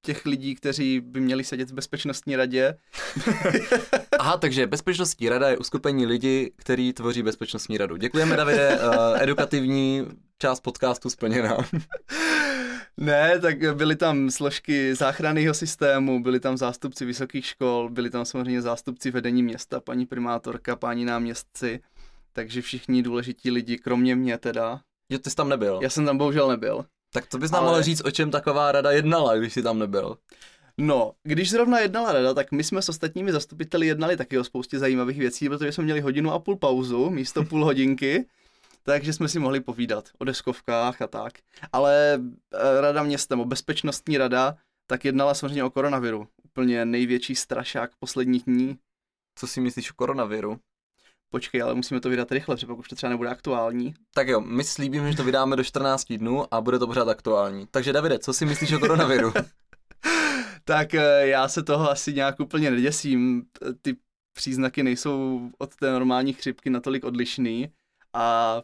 těch 0.02 0.26
lidí, 0.26 0.56
kteří 0.56 1.00
by 1.00 1.20
měli 1.20 1.44
sedět 1.44 1.72
v 1.72 1.74
Bezpečnostní 1.74 2.36
radě. 2.36 2.78
Aha, 4.20 4.38
takže 4.38 4.68
Bezpečnostní 4.68 5.30
rada 5.30 5.50
je 5.50 5.58
uskupení 5.58 6.06
lidí, 6.06 6.50
kteří 6.56 6.94
tvoří 6.94 7.24
Bezpečnostní 7.24 7.78
radu. 7.78 7.96
Děkujeme, 7.96 8.36
Davide, 8.36 8.80
uh, 8.80 9.22
edukativní 9.22 10.08
část 10.40 10.60
podcastu 10.60 11.10
splněná. 11.10 11.58
Ne, 12.98 13.40
tak 13.40 13.76
byly 13.76 13.96
tam 13.96 14.32
složky 14.32 14.96
záchranného 14.96 15.54
systému, 15.54 16.24
byli 16.24 16.40
tam 16.40 16.58
zástupci 16.58 17.06
vysokých 17.06 17.46
škol, 17.46 17.90
byli 17.90 18.10
tam 18.10 18.26
samozřejmě 18.26 18.62
zástupci 18.62 19.12
vedení 19.12 19.44
města, 19.44 19.80
paní 19.80 20.06
primátorka, 20.06 20.76
páni 20.76 21.06
náměstci, 21.06 21.80
takže 22.34 22.62
všichni 22.62 23.04
důležití 23.04 23.52
lidi, 23.52 23.78
kromě 23.78 24.16
mě 24.16 24.38
teda. 24.38 24.82
Jo, 25.10 25.20
ty 25.20 25.30
jsi 25.30 25.36
tam 25.36 25.50
nebyl? 25.50 25.80
Já 25.82 25.90
jsem 25.90 26.06
tam 26.06 26.18
bohužel 26.18 26.48
nebyl. 26.48 26.86
Tak 27.14 27.28
to 27.28 27.38
bys 27.38 27.52
nám 27.52 27.64
Ale... 27.64 27.72
mohl 27.72 27.84
říct, 27.84 28.02
o 28.06 28.12
čem 28.12 28.32
taková 28.32 28.72
rada 28.72 28.92
jednala, 28.92 29.36
když 29.36 29.54
jsi 29.54 29.64
tam 29.64 29.80
nebyl. 29.80 30.18
No, 30.78 31.12
když 31.24 31.50
zrovna 31.50 31.80
jednala 31.80 32.12
rada, 32.12 32.34
tak 32.34 32.52
my 32.52 32.64
jsme 32.64 32.82
s 32.82 32.90
ostatními 32.90 33.32
zastupiteli 33.32 33.88
jednali 33.88 34.18
taky 34.18 34.38
o 34.38 34.44
spoustě 34.44 34.80
zajímavých 34.80 35.18
věcí, 35.18 35.50
protože 35.50 35.72
jsme 35.72 35.84
měli 35.84 36.02
hodinu 36.02 36.32
a 36.32 36.40
půl 36.40 36.56
pauzu 36.56 37.10
místo 37.10 37.44
půl 37.44 37.66
hodinky 37.66 38.26
takže 38.84 39.14
jsme 39.14 39.28
si 39.28 39.40
mohli 39.40 39.60
povídat 39.60 40.10
o 40.20 40.26
deskovkách 40.26 41.02
a 41.02 41.08
tak. 41.08 41.34
Ale 41.72 42.20
eh, 42.54 42.82
rada 42.82 43.04
města, 43.04 43.36
nebo 43.36 43.46
bezpečnostní 43.46 44.18
rada, 44.18 44.56
tak 44.88 45.06
jednala 45.06 45.34
samozřejmě 45.34 45.64
o 45.64 45.70
koronaviru. 45.70 46.28
Úplně 46.44 46.86
největší 46.86 47.36
strašák 47.36 47.92
posledních 48.00 48.44
dní. 48.44 48.78
Co 49.40 49.48
si 49.48 49.62
myslíš 49.62 49.92
o 49.92 49.94
koronaviru? 49.94 50.60
Počkej, 51.30 51.62
ale 51.62 51.76
musíme 51.76 52.00
to 52.00 52.10
vydat 52.10 52.32
rychle, 52.32 52.56
protože 52.56 52.68
pak 52.68 52.78
už 52.78 52.88
to 52.88 52.96
třeba 52.96 53.10
nebude 53.10 53.30
aktuální. 53.30 53.94
Tak 54.14 54.28
jo, 54.28 54.42
my 54.42 54.64
slíbíme, 54.64 55.12
že 55.12 55.18
to 55.18 55.24
vydáme 55.24 55.56
do 55.56 55.64
14 55.64 56.14
dnů 56.14 56.54
a 56.54 56.62
bude 56.62 56.80
to 56.80 56.88
pořád 56.88 57.08
aktuální. 57.08 57.68
Takže 57.72 57.94
Davide, 57.94 58.20
co 58.20 58.34
si 58.34 58.46
myslíš 58.46 58.72
o 58.72 58.80
koronaviru? 58.80 59.34
tak 60.64 60.94
eh, 60.94 61.28
já 61.28 61.48
se 61.48 61.64
toho 61.64 61.92
asi 61.92 62.14
nějak 62.14 62.40
úplně 62.40 62.72
neděsím. 62.72 63.44
Ty 63.82 63.96
příznaky 64.34 64.84
nejsou 64.84 65.50
od 65.58 65.76
té 65.76 65.92
normální 65.92 66.34
chřipky 66.34 66.70
natolik 66.70 67.04
odlišný 67.04 67.70
a 68.14 68.62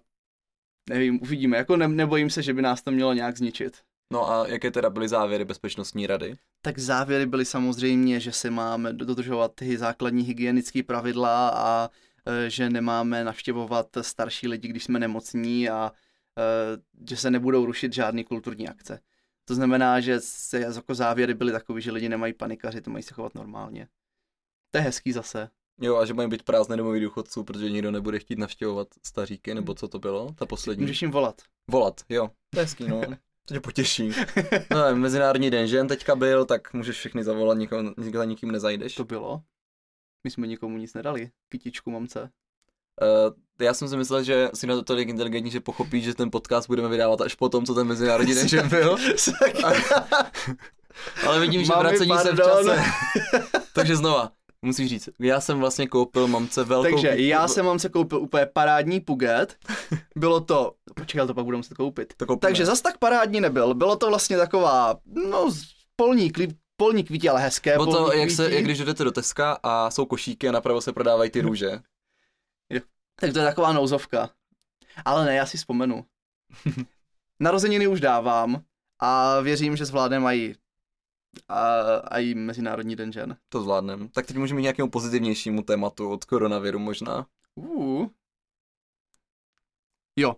nevím, 0.89 1.19
uvidíme. 1.21 1.57
Jako 1.57 1.77
ne, 1.77 1.87
nebojím 1.87 2.29
se, 2.29 2.41
že 2.41 2.53
by 2.53 2.61
nás 2.61 2.81
to 2.81 2.91
mělo 2.91 3.13
nějak 3.13 3.37
zničit. 3.37 3.77
No 4.13 4.31
a 4.31 4.47
jaké 4.47 4.71
teda 4.71 4.89
byly 4.89 5.07
závěry 5.07 5.45
Bezpečnostní 5.45 6.07
rady? 6.07 6.35
Tak 6.61 6.79
závěry 6.79 7.25
byly 7.25 7.45
samozřejmě, 7.45 8.19
že 8.19 8.31
se 8.31 8.49
máme 8.49 8.93
dodržovat 8.93 9.51
ty 9.55 9.77
základní 9.77 10.23
hygienické 10.23 10.83
pravidla 10.83 11.49
a 11.49 11.89
e, 12.25 12.49
že 12.49 12.69
nemáme 12.69 13.23
navštěvovat 13.23 13.87
starší 14.01 14.47
lidi, 14.47 14.67
když 14.67 14.83
jsme 14.83 14.99
nemocní 14.99 15.69
a 15.69 15.91
e, 16.37 17.05
že 17.09 17.17
se 17.17 17.31
nebudou 17.31 17.65
rušit 17.65 17.93
žádné 17.93 18.23
kulturní 18.23 18.69
akce. 18.69 18.99
To 19.45 19.55
znamená, 19.55 19.99
že 19.99 20.19
se 20.19 20.59
jako 20.59 20.95
závěry 20.95 21.33
byly 21.33 21.51
takové, 21.51 21.81
že 21.81 21.91
lidi 21.91 22.09
nemají 22.09 22.33
panikařit, 22.33 22.87
mají 22.87 23.03
se 23.03 23.13
chovat 23.13 23.35
normálně. 23.35 23.87
To 24.71 24.77
je 24.77 24.81
hezký 24.81 25.11
zase. 25.11 25.49
Jo, 25.81 25.97
a 25.97 26.05
že 26.05 26.13
mají 26.13 26.29
být 26.29 26.43
prázdné 26.43 26.77
domový 26.77 26.99
důchodců, 26.99 27.43
protože 27.43 27.69
nikdo 27.69 27.91
nebude 27.91 28.19
chtít 28.19 28.39
navštěvovat 28.39 28.87
staříky, 29.03 29.53
nebo 29.53 29.73
co 29.73 29.87
to 29.87 29.99
bylo, 29.99 30.33
ta 30.35 30.45
poslední. 30.45 30.81
Můžeš 30.81 31.01
jim 31.01 31.11
volat. 31.11 31.41
Volat, 31.71 32.01
jo. 32.09 32.29
To 32.49 32.59
je 32.59 32.63
hezký, 32.63 32.87
no. 32.87 33.01
To 33.45 33.53
tě 33.53 33.59
potěší. 33.59 34.11
No, 34.71 34.95
Mezinárodní 34.95 35.49
den 35.49 35.67
žen 35.67 35.87
teďka 35.87 36.15
byl, 36.15 36.45
tak 36.45 36.73
můžeš 36.73 36.97
všechny 36.97 37.23
zavolat, 37.23 37.57
nikoho, 37.57 37.83
za 38.13 38.25
nikým 38.25 38.51
nezajdeš. 38.51 38.95
To 38.95 39.03
bylo. 39.03 39.41
My 40.23 40.31
jsme 40.31 40.47
nikomu 40.47 40.77
nic 40.77 40.93
nedali. 40.93 41.31
Kytičku 41.49 41.91
mamce. 41.91 42.29
Uh, 43.01 43.33
já 43.65 43.73
jsem 43.73 43.87
si 43.87 43.97
myslel, 43.97 44.23
že 44.23 44.49
si 44.53 44.67
na 44.67 44.75
to 44.75 44.83
tolik 44.83 45.09
inteligentní, 45.09 45.51
že 45.51 45.59
pochopí, 45.59 46.01
že 46.01 46.15
ten 46.15 46.31
podcast 46.31 46.67
budeme 46.67 46.89
vydávat 46.89 47.21
až 47.21 47.35
po 47.35 47.49
tom, 47.49 47.65
co 47.65 47.73
ten 47.73 47.87
Mezinárodní 47.87 48.35
den 48.35 48.47
žen 48.47 48.69
byl. 48.69 48.97
Ale 51.27 51.39
vidím, 51.39 51.63
že 51.63 51.73
vracení 51.79 52.17
se 52.17 52.31
v 52.31 52.37
čase. 52.37 52.83
Takže 53.73 53.95
znova, 53.95 54.31
musíš 54.61 54.89
říct, 54.89 55.09
já 55.19 55.41
jsem 55.41 55.59
vlastně 55.59 55.87
koupil 55.87 56.27
mamce 56.27 56.63
velkou... 56.63 56.89
Takže 56.89 57.21
já 57.21 57.47
jsem 57.47 57.65
mamce 57.65 57.89
koupil 57.89 58.21
úplně 58.21 58.45
parádní 58.45 58.99
puget. 58.99 59.57
Bylo 60.15 60.41
to, 60.41 60.75
počkej, 60.95 61.27
to 61.27 61.33
pak 61.33 61.45
budu 61.45 61.57
muset 61.57 61.77
koupit. 61.77 62.13
To 62.17 62.35
Takže 62.35 62.65
zas 62.65 62.81
tak 62.81 62.97
parádní 62.97 63.41
nebyl. 63.41 63.73
Bylo 63.73 63.95
to 63.95 64.07
vlastně 64.07 64.37
taková, 64.37 64.95
no, 65.29 65.49
polní, 65.95 66.31
polní 66.77 67.03
kvítí, 67.03 67.29
ale 67.29 67.41
hezké. 67.41 67.73
Bylo 67.73 67.85
to, 67.85 68.13
jak, 68.13 68.31
se, 68.31 68.51
jak 68.51 68.63
když 68.63 68.79
jdete 68.79 69.03
do 69.03 69.11
Teska 69.11 69.59
a 69.63 69.91
jsou 69.91 70.05
košíky 70.05 70.49
a 70.49 70.51
napravo 70.51 70.81
se 70.81 70.93
prodávají 70.93 71.31
ty 71.31 71.41
růže. 71.41 71.69
jo. 72.69 72.81
Tak 73.19 73.33
to 73.33 73.39
je 73.39 73.45
taková 73.45 73.73
nouzovka. 73.73 74.29
Ale 75.05 75.25
ne, 75.25 75.35
já 75.35 75.45
si 75.45 75.57
vzpomenu. 75.57 76.05
Narozeniny 77.39 77.87
už 77.87 77.99
dávám 77.99 78.61
a 78.99 79.39
věřím, 79.39 79.75
že 79.75 79.85
zvládne 79.85 80.19
mají 80.19 80.55
a, 81.47 81.79
a 81.95 82.19
i 82.19 82.33
Mezinárodní 82.33 82.95
den 82.95 83.11
žen. 83.11 83.37
To 83.49 83.61
zvládnem. 83.61 84.09
Tak 84.09 84.25
teď 84.25 84.37
můžeme 84.37 84.61
nějakému 84.61 84.89
pozitivnějšímu 84.89 85.61
tématu 85.61 86.09
od 86.09 86.25
koronaviru 86.25 86.79
možná. 86.79 87.25
Uh. 87.55 88.07
Jo, 90.15 90.35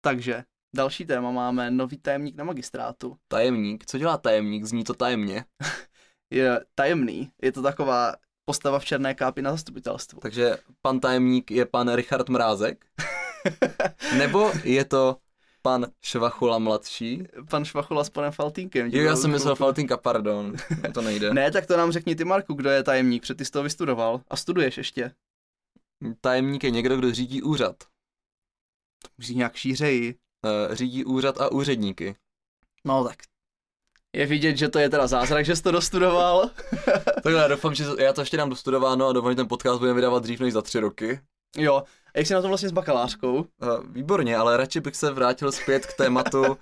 takže 0.00 0.44
další 0.76 1.06
téma 1.06 1.30
máme 1.30 1.70
nový 1.70 1.98
tajemník 1.98 2.36
na 2.36 2.44
magistrátu. 2.44 3.16
Tajemník? 3.28 3.86
Co 3.86 3.98
dělá 3.98 4.18
tajemník? 4.18 4.64
Zní 4.64 4.84
to 4.84 4.94
tajemně. 4.94 5.44
je 6.30 6.64
tajemný. 6.74 7.30
Je 7.42 7.52
to 7.52 7.62
taková 7.62 8.14
postava 8.44 8.78
v 8.78 8.84
černé 8.84 9.14
kápi 9.14 9.42
na 9.42 9.50
zastupitelstvu. 9.50 10.20
Takže 10.20 10.58
pan 10.82 11.00
tajemník 11.00 11.50
je 11.50 11.66
pan 11.66 11.94
Richard 11.94 12.28
Mrázek? 12.28 12.86
Nebo 14.18 14.52
je 14.64 14.84
to 14.84 15.16
pan 15.68 15.86
Švachula 16.02 16.58
mladší. 16.58 17.24
Pan 17.50 17.64
Švachula 17.64 18.04
s 18.04 18.10
panem 18.10 18.32
Faltínkem. 18.32 18.90
Jo, 18.92 19.02
já 19.02 19.16
jsem 19.16 19.30
myslel 19.30 19.56
Faltínka, 19.56 19.96
pardon. 19.96 20.54
To 20.94 21.00
nejde. 21.00 21.34
ne, 21.34 21.50
tak 21.50 21.66
to 21.66 21.76
nám 21.76 21.92
řekni 21.92 22.16
ty, 22.16 22.24
Marku, 22.24 22.54
kdo 22.54 22.70
je 22.70 22.82
tajemník, 22.82 23.22
protože 23.22 23.34
ty 23.34 23.44
jsi 23.44 23.50
to 23.50 23.62
vystudoval 23.62 24.20
a 24.28 24.36
studuješ 24.36 24.78
ještě. 24.78 25.12
Tajemník 26.20 26.64
je 26.64 26.70
někdo, 26.70 26.96
kdo 26.96 27.12
řídí 27.12 27.42
úřad. 27.42 27.76
To 29.02 29.08
musí 29.18 29.34
nějak 29.34 29.56
šířeji. 29.56 30.14
Uh, 30.44 30.74
řídí 30.74 31.04
úřad 31.04 31.40
a 31.40 31.52
úředníky. 31.52 32.16
No 32.84 33.04
tak 33.04 33.16
je 34.16 34.26
vidět, 34.26 34.56
že 34.56 34.68
to 34.68 34.78
je 34.78 34.88
teda 34.88 35.06
zázrak, 35.06 35.44
že 35.44 35.56
jsi 35.56 35.62
to 35.62 35.70
dostudoval. 35.70 36.50
Takhle, 37.22 37.32
já 37.32 37.48
doufám, 37.48 37.74
že 37.74 37.84
já 37.98 38.12
to 38.12 38.20
ještě 38.20 38.36
dám 38.36 38.50
dostudováno 38.50 39.08
a 39.08 39.12
doufám, 39.12 39.32
že 39.32 39.36
ten 39.36 39.48
podcast 39.48 39.78
budeme 39.78 39.94
vydávat 39.94 40.22
dřív 40.22 40.40
než 40.40 40.52
za 40.52 40.62
tři 40.62 40.80
roky. 40.80 41.20
Jo, 41.58 41.82
a 42.14 42.18
jak 42.18 42.26
jsi 42.26 42.34
na 42.34 42.42
to 42.42 42.48
vlastně 42.48 42.68
s 42.68 42.72
bakalářkou? 42.72 43.34
Uh, 43.36 43.46
výborně, 43.84 44.36
ale 44.36 44.56
radši 44.56 44.80
bych 44.80 44.96
se 44.96 45.10
vrátil 45.10 45.52
zpět 45.52 45.86
k 45.86 45.96
tématu 45.96 46.40
uh, 46.40 46.56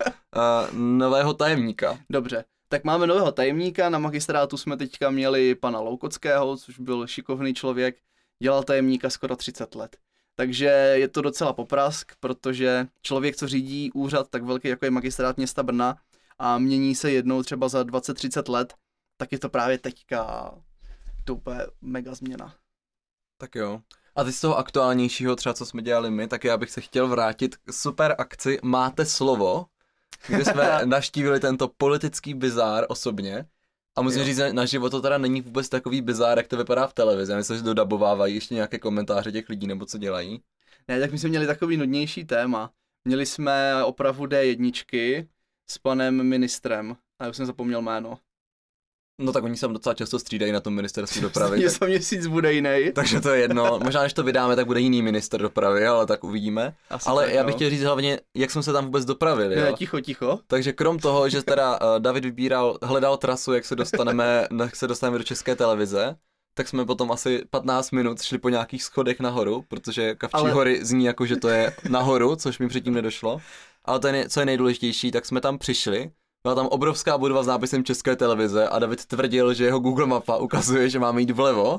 nového 0.73 1.35
tajemníka. 1.35 1.99
Dobře, 2.11 2.45
tak 2.69 2.85
máme 2.85 3.07
nového 3.07 3.33
tajemníka, 3.33 3.89
na 3.89 3.99
magistrátu 3.99 4.57
jsme 4.57 4.77
teďka 4.77 5.11
měli 5.11 5.55
pana 5.55 5.81
Loukockého, 5.81 6.57
což 6.57 6.79
byl 6.79 7.07
šikovný 7.07 7.55
člověk, 7.55 7.97
dělal 8.43 8.63
tajemníka 8.63 9.11
skoro 9.11 9.37
30 9.37 9.75
let. 9.75 9.97
Takže 10.35 10.67
je 10.95 11.09
to 11.09 11.23
docela 11.23 11.53
poprask, 11.53 12.13
protože 12.21 12.87
člověk, 13.03 13.37
co 13.37 13.49
řídí 13.49 13.93
úřad 13.93 14.31
tak 14.31 14.43
velký, 14.43 14.69
jako 14.69 14.85
je 14.85 14.91
magistrát 14.91 15.37
města 15.37 15.63
Brna 15.63 15.97
a 16.39 16.59
mění 16.59 16.95
se 16.95 17.11
jednou 17.11 17.43
třeba 17.43 17.69
za 17.69 17.83
20-30 17.83 18.53
let, 18.53 18.75
tak 19.17 19.33
je 19.33 19.39
to 19.39 19.49
právě 19.49 19.79
teďka 19.79 20.55
to 21.25 21.35
úplně 21.35 21.61
mega 21.81 22.15
změna. 22.15 22.55
Tak 23.39 23.55
jo. 23.55 23.81
A 24.17 24.25
ty 24.25 24.33
z 24.33 24.41
toho 24.41 24.59
aktuálnějšího 24.59 25.37
třeba, 25.37 25.55
co 25.55 25.67
jsme 25.67 25.83
dělali 25.83 26.11
my, 26.11 26.29
tak 26.29 26.45
já 26.45 26.57
bych 26.57 26.71
se 26.71 26.81
chtěl 26.81 27.09
vrátit 27.09 27.57
k 27.57 27.73
super 27.73 28.15
akci 28.19 28.59
Máte 28.63 29.07
slovo, 29.07 29.67
kde 30.29 30.45
jsme 30.45 30.81
naštívili 30.85 31.41
tento 31.41 31.69
politický 31.69 32.35
bizár 32.35 32.87
osobně. 32.89 33.47
A 33.97 34.03
musím 34.03 34.21
jo. 34.21 34.27
říct, 34.27 34.41
na 34.53 34.65
život 34.65 34.91
to 34.91 35.03
teda 35.03 35.19
není 35.19 35.41
vůbec 35.41 35.69
takový 35.69 36.01
bizár, 36.01 36.39
jak 36.39 36.49
to 36.49 36.57
vypadá 36.57 36.87
v 36.87 36.95
televizi. 36.95 37.33
Já 37.33 37.39
myslím, 37.39 37.57
že 37.57 37.63
dodabovávají 37.63 38.35
ještě 38.35 38.55
nějaké 38.55 38.79
komentáře 38.79 39.33
těch 39.33 39.49
lidí, 39.49 39.67
nebo 39.67 39.87
co 39.87 39.99
dělají. 39.99 40.43
Ne, 40.89 41.01
tak 41.01 41.13
my 41.13 41.19
jsme 41.19 41.29
měli 41.29 41.47
takový 41.47 41.77
nudnější 41.77 42.25
téma. 42.25 42.71
Měli 43.05 43.27
jsme 43.27 43.85
opravu 43.85 44.27
D1 44.27 45.29
s 45.71 45.79
panem 45.79 46.23
ministrem, 46.23 46.97
a 47.19 47.25
já 47.25 47.31
už 47.31 47.37
jsem 47.37 47.47
zapomněl 47.47 47.83
jméno. 47.83 48.19
No 49.19 49.33
tak 49.33 49.45
oni 49.45 49.57
se 49.57 49.69
docela 49.69 49.95
často 49.95 50.19
střídají 50.19 50.53
na 50.53 50.61
tom 50.61 50.75
ministerstvu 50.75 51.21
dopravy. 51.21 51.61
Je 51.63 51.71
tak... 51.71 51.89
měsíc 51.89 52.27
bude 52.27 52.53
jiný. 52.53 52.79
Takže 52.95 53.21
to 53.21 53.29
je 53.29 53.41
jedno. 53.41 53.81
Možná, 53.85 54.03
než 54.03 54.13
to 54.13 54.23
vydáme, 54.23 54.57
tak 54.57 54.67
bude 54.67 54.81
jiný 54.81 55.03
minister 55.03 55.43
dopravy, 55.43 55.87
ale 55.87 56.07
tak 56.07 56.25
uvidíme. 56.25 56.75
Asi 56.91 57.09
ale 57.09 57.25
tak, 57.25 57.35
já 57.35 57.45
bych 57.45 57.55
no. 57.55 57.57
chtěl 57.57 57.71
říct 57.71 57.83
hlavně, 57.83 58.21
jak 58.35 58.51
jsme 58.51 58.63
se 58.63 58.73
tam 58.73 58.85
vůbec 58.85 59.05
dopravili. 59.05 59.57
Ne, 59.57 59.73
ticho, 59.73 60.01
ticho. 60.01 60.39
Takže 60.47 60.73
krom 60.73 60.99
toho, 60.99 61.29
že 61.29 61.43
teda 61.43 61.81
uh, 61.81 61.99
David 61.99 62.25
vybíral, 62.25 62.79
hledal 62.83 63.17
trasu, 63.17 63.53
jak 63.53 63.65
se 63.65 63.77
dostaneme, 63.77 64.47
jak 64.61 64.77
se 64.77 64.87
dostaneme 64.87 65.19
do 65.19 65.25
české 65.25 65.57
televize, 65.57 66.17
tak 66.55 66.69
jsme 66.69 66.85
potom 66.85 67.13
asi 67.13 67.45
15 67.51 67.91
minut 67.91 68.23
šli 68.23 68.39
po 68.39 68.49
nějakých 68.49 68.83
schodech 68.83 69.21
nahoru, 69.21 69.65
protože 69.69 70.15
Kavčí 70.15 70.35
ale... 70.35 70.53
hory 70.53 70.85
zní 70.85 71.05
jako, 71.05 71.27
že 71.27 71.37
to 71.37 71.49
je 71.49 71.73
nahoru, 71.89 72.37
což 72.37 72.59
mi 72.59 72.69
předtím 72.69 72.95
nedošlo. 72.95 73.41
Ale 73.85 74.01
to 74.01 74.09
je, 74.09 74.29
co 74.29 74.41
je 74.41 74.47
nejdůležitější, 74.47 75.11
tak 75.11 75.27
jsme 75.27 75.41
tam 75.41 75.59
přišli 75.59 76.11
byla 76.47 76.55
tam 76.55 76.67
obrovská 76.67 77.19
budova 77.19 77.43
s 77.43 77.47
nápisem 77.47 77.85
České 77.85 78.17
televize 78.17 78.69
a 78.69 78.79
David 78.79 79.05
tvrdil, 79.05 79.55
že 79.55 79.65
jeho 79.65 79.79
Google 79.79 80.07
mapa 80.07 80.37
ukazuje, 80.37 80.91
že 80.91 80.99
máme 80.99 81.21
jít 81.21 81.31
vlevo. 81.31 81.79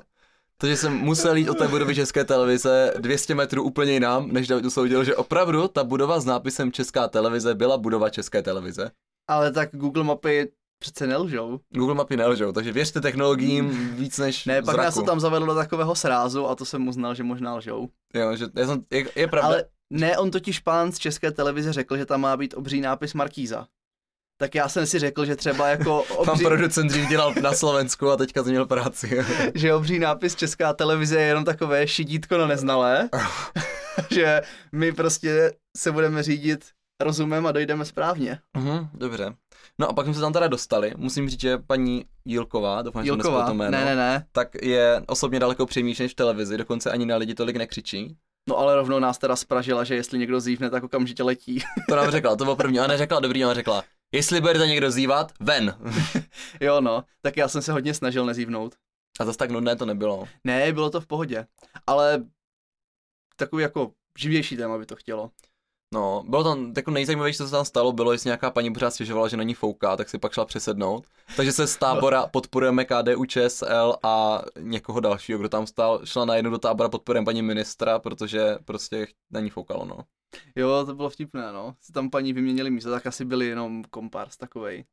Takže 0.57 0.77
jsem 0.77 0.93
musel 0.93 1.35
jít 1.35 1.49
od 1.49 1.57
té 1.57 1.67
budovy 1.67 1.95
České 1.95 2.25
televize 2.25 2.93
200 2.99 3.35
metrů 3.35 3.63
úplně 3.63 3.91
jinam, 3.93 4.31
než 4.31 4.47
David 4.47 4.65
usoudil, 4.65 5.03
že 5.03 5.15
opravdu 5.15 5.67
ta 5.67 5.83
budova 5.83 6.19
s 6.19 6.25
nápisem 6.25 6.71
Česká 6.71 7.07
televize 7.07 7.55
byla 7.55 7.77
budova 7.77 8.09
České 8.09 8.41
televize. 8.41 8.91
Ale 9.27 9.51
tak 9.51 9.69
Google 9.71 10.03
mapy 10.03 10.51
přece 10.79 11.07
nelžou. 11.07 11.59
Google 11.69 11.95
mapy 11.95 12.17
nelžou, 12.17 12.51
takže 12.51 12.71
věřte 12.71 13.01
technologiím 13.01 13.95
víc 13.95 14.17
než 14.17 14.45
Ne, 14.45 14.61
pak 14.61 14.73
zraku. 14.75 14.85
nás 14.85 14.95
to 14.95 15.01
tam 15.01 15.19
zavedlo 15.19 15.47
do 15.47 15.55
takového 15.55 15.95
srázu 15.95 16.47
a 16.47 16.55
to 16.55 16.65
jsem 16.65 16.87
uznal, 16.87 17.15
že 17.15 17.23
možná 17.23 17.55
lžou. 17.55 17.89
Jo, 18.13 18.35
že 18.35 18.45
já 18.55 18.67
jsem, 18.67 18.83
je, 18.91 19.05
je 19.15 19.27
pravda. 19.27 19.47
Ale 19.47 19.65
ne, 19.89 20.17
on 20.17 20.31
totiž 20.31 20.59
pán 20.59 20.91
z 20.91 20.97
České 20.97 21.31
televize 21.31 21.73
řekl, 21.73 21.97
že 21.97 22.05
tam 22.05 22.21
má 22.21 22.37
být 22.37 22.53
obří 22.53 22.81
nápis 22.81 23.13
Markíza 23.13 23.67
tak 24.37 24.55
já 24.55 24.69
jsem 24.69 24.85
si 24.85 24.99
řekl, 24.99 25.25
že 25.25 25.35
třeba 25.35 25.67
jako... 25.67 26.01
Obří... 26.17 26.31
Pan 26.31 26.39
producent 26.39 26.91
dřív 26.91 27.09
dělal 27.09 27.33
na 27.41 27.53
Slovensku 27.53 28.09
a 28.09 28.17
teďka 28.17 28.43
změnil 28.43 28.65
práci. 28.65 29.25
že 29.55 29.73
obří 29.73 29.99
nápis 29.99 30.35
Česká 30.35 30.73
televize 30.73 31.19
je 31.19 31.27
jenom 31.27 31.45
takové 31.45 31.87
šidítko 31.87 32.37
na 32.37 32.47
neznalé. 32.47 33.09
že 34.11 34.41
my 34.71 34.91
prostě 34.91 35.53
se 35.77 35.91
budeme 35.91 36.23
řídit 36.23 36.65
rozumem 37.03 37.47
a 37.47 37.51
dojdeme 37.51 37.85
správně. 37.85 38.39
Uh-huh, 38.57 38.89
dobře. 38.93 39.33
No 39.79 39.89
a 39.89 39.93
pak 39.93 40.05
jsme 40.05 40.13
se 40.13 40.21
tam 40.21 40.33
teda 40.33 40.47
dostali. 40.47 40.93
Musím 40.97 41.29
říct, 41.29 41.41
že 41.41 41.57
paní 41.57 42.05
Jílková, 42.25 42.81
doufám, 42.81 43.05
že 43.05 43.11
Jílková, 43.11 43.47
to 43.47 43.53
jméno, 43.53 43.71
ne, 43.71 43.85
ne, 43.85 43.95
ne. 43.95 44.25
tak 44.31 44.49
je 44.61 45.03
osobně 45.07 45.39
daleko 45.39 45.65
příjemnější 45.65 46.03
než 46.03 46.11
v 46.11 46.15
televizi, 46.15 46.57
dokonce 46.57 46.91
ani 46.91 47.05
na 47.05 47.17
lidi 47.17 47.33
tolik 47.33 47.55
nekřičí. 47.55 48.15
No 48.49 48.57
ale 48.57 48.75
rovnou 48.75 48.99
nás 48.99 49.17
teda 49.17 49.35
spražila, 49.35 49.83
že 49.83 49.95
jestli 49.95 50.19
někdo 50.19 50.39
zívne, 50.39 50.69
tak 50.69 50.83
okamžitě 50.83 51.23
letí. 51.23 51.59
to 51.89 51.95
nám 51.95 52.11
řekla, 52.11 52.35
to 52.35 52.43
bylo 52.43 52.55
první, 52.55 52.79
ale 52.79 52.87
neřekla 52.87 53.19
dobrý, 53.19 53.43
ale 53.43 53.55
řekla, 53.55 53.83
Jestli 54.11 54.41
budete 54.41 54.67
někdo 54.67 54.91
zývat, 54.91 55.31
ven. 55.39 55.77
Jo 56.61 56.81
no, 56.81 57.03
tak 57.21 57.37
já 57.37 57.47
jsem 57.47 57.61
se 57.61 57.71
hodně 57.71 57.93
snažil 57.93 58.25
nezívnout. 58.25 58.75
A 59.19 59.25
zase 59.25 59.37
tak 59.37 59.51
nudné 59.51 59.75
to 59.75 59.85
nebylo. 59.85 60.27
Ne, 60.43 60.73
bylo 60.73 60.89
to 60.89 61.01
v 61.01 61.07
pohodě, 61.07 61.47
ale 61.87 62.25
takový 63.35 63.63
jako 63.63 63.91
živější 64.17 64.57
téma 64.57 64.77
by 64.77 64.85
to 64.85 64.95
chtělo. 64.95 65.31
No, 65.93 66.23
bylo 66.27 66.43
tam, 66.43 66.73
jako 66.77 66.91
nejzajímavější, 66.91 67.37
co 67.37 67.45
se 67.45 67.51
tam 67.51 67.65
stalo, 67.65 67.91
bylo, 67.91 68.11
jestli 68.11 68.27
nějaká 68.27 68.51
paní 68.51 68.73
pořád 68.73 68.91
stěžovala, 68.91 69.27
že 69.27 69.37
na 69.37 69.43
ní 69.43 69.53
fouká, 69.53 69.97
tak 69.97 70.09
si 70.09 70.17
pak 70.17 70.33
šla 70.33 70.45
přesednout. 70.45 71.07
Takže 71.35 71.51
se 71.51 71.67
z 71.67 71.77
tábora 71.77 72.27
podporujeme 72.31 72.85
KDU 72.85 73.25
ČSL 73.25 73.95
a 74.03 74.41
někoho 74.59 74.99
dalšího, 74.99 75.39
kdo 75.39 75.49
tam 75.49 75.67
stál, 75.67 76.05
šla 76.05 76.25
najednou 76.25 76.51
do 76.51 76.57
tábora 76.57 76.89
podporujeme 76.89 77.25
paní 77.25 77.41
ministra, 77.41 77.99
protože 77.99 78.57
prostě 78.65 79.07
na 79.31 79.39
ní 79.39 79.49
foukalo, 79.49 79.85
no. 79.85 79.97
Jo, 80.55 80.83
to 80.85 80.95
bylo 80.95 81.09
vtipné, 81.09 81.51
no. 81.51 81.75
Si 81.81 81.91
tam 81.91 82.09
paní 82.09 82.33
vyměnili 82.33 82.69
místo, 82.69 82.91
tak 82.91 83.07
asi 83.07 83.25
byli 83.25 83.45
jenom 83.45 83.83
kompars 83.83 84.37
takovej. 84.37 84.85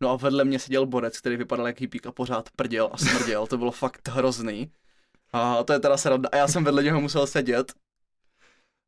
No 0.00 0.10
a 0.10 0.16
vedle 0.16 0.44
mě 0.44 0.58
seděl 0.58 0.86
borec, 0.86 1.18
který 1.18 1.36
vypadal 1.36 1.66
jak 1.66 1.80
hippík 1.80 2.06
a 2.06 2.12
pořád 2.12 2.50
prděl 2.56 2.90
a 2.92 2.96
smrděl, 2.96 3.46
to 3.46 3.58
bylo 3.58 3.70
fakt 3.70 4.08
hrozný. 4.08 4.72
A 5.32 5.62
to 5.62 5.72
je 5.72 5.80
teda 5.80 5.96
sranda. 5.96 6.28
A 6.32 6.36
já 6.36 6.48
jsem 6.48 6.64
vedle 6.64 6.82
něho 6.82 7.00
musel 7.00 7.26
sedět. 7.26 7.72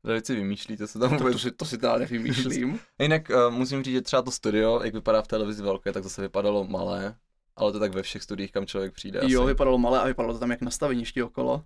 David 0.05 0.25
si 0.25 0.35
vymýšlí, 0.35 0.77
to 0.77 0.87
se 0.87 0.99
tam 0.99 1.09
To, 1.09 1.15
vůbec... 1.17 1.33
to, 1.33 1.39
si, 1.39 1.51
to 1.51 1.65
si 1.65 1.77
teda 1.77 1.97
nevymýšlím. 1.97 2.79
Jinak 3.01 3.29
uh, 3.29 3.53
musím 3.53 3.83
říct, 3.83 3.93
že 3.93 4.01
třeba 4.01 4.21
to 4.21 4.31
studio, 4.31 4.81
jak 4.83 4.93
vypadá 4.93 5.21
v 5.21 5.27
televizi 5.27 5.63
velké, 5.63 5.91
tak 5.91 6.03
zase 6.03 6.21
vypadalo 6.21 6.63
malé, 6.63 7.15
ale 7.55 7.71
to 7.71 7.79
tak 7.79 7.93
ve 7.93 8.03
všech 8.03 8.23
studiích, 8.23 8.51
kam 8.51 8.65
člověk 8.65 8.93
přijde. 8.93 9.19
jo, 9.23 9.41
asi. 9.41 9.47
vypadalo 9.47 9.77
malé 9.77 9.99
a 9.99 10.05
vypadalo 10.07 10.33
to 10.33 10.39
tam 10.39 10.51
jak 10.51 10.61
nastaveniště 10.61 11.23
okolo. 11.23 11.63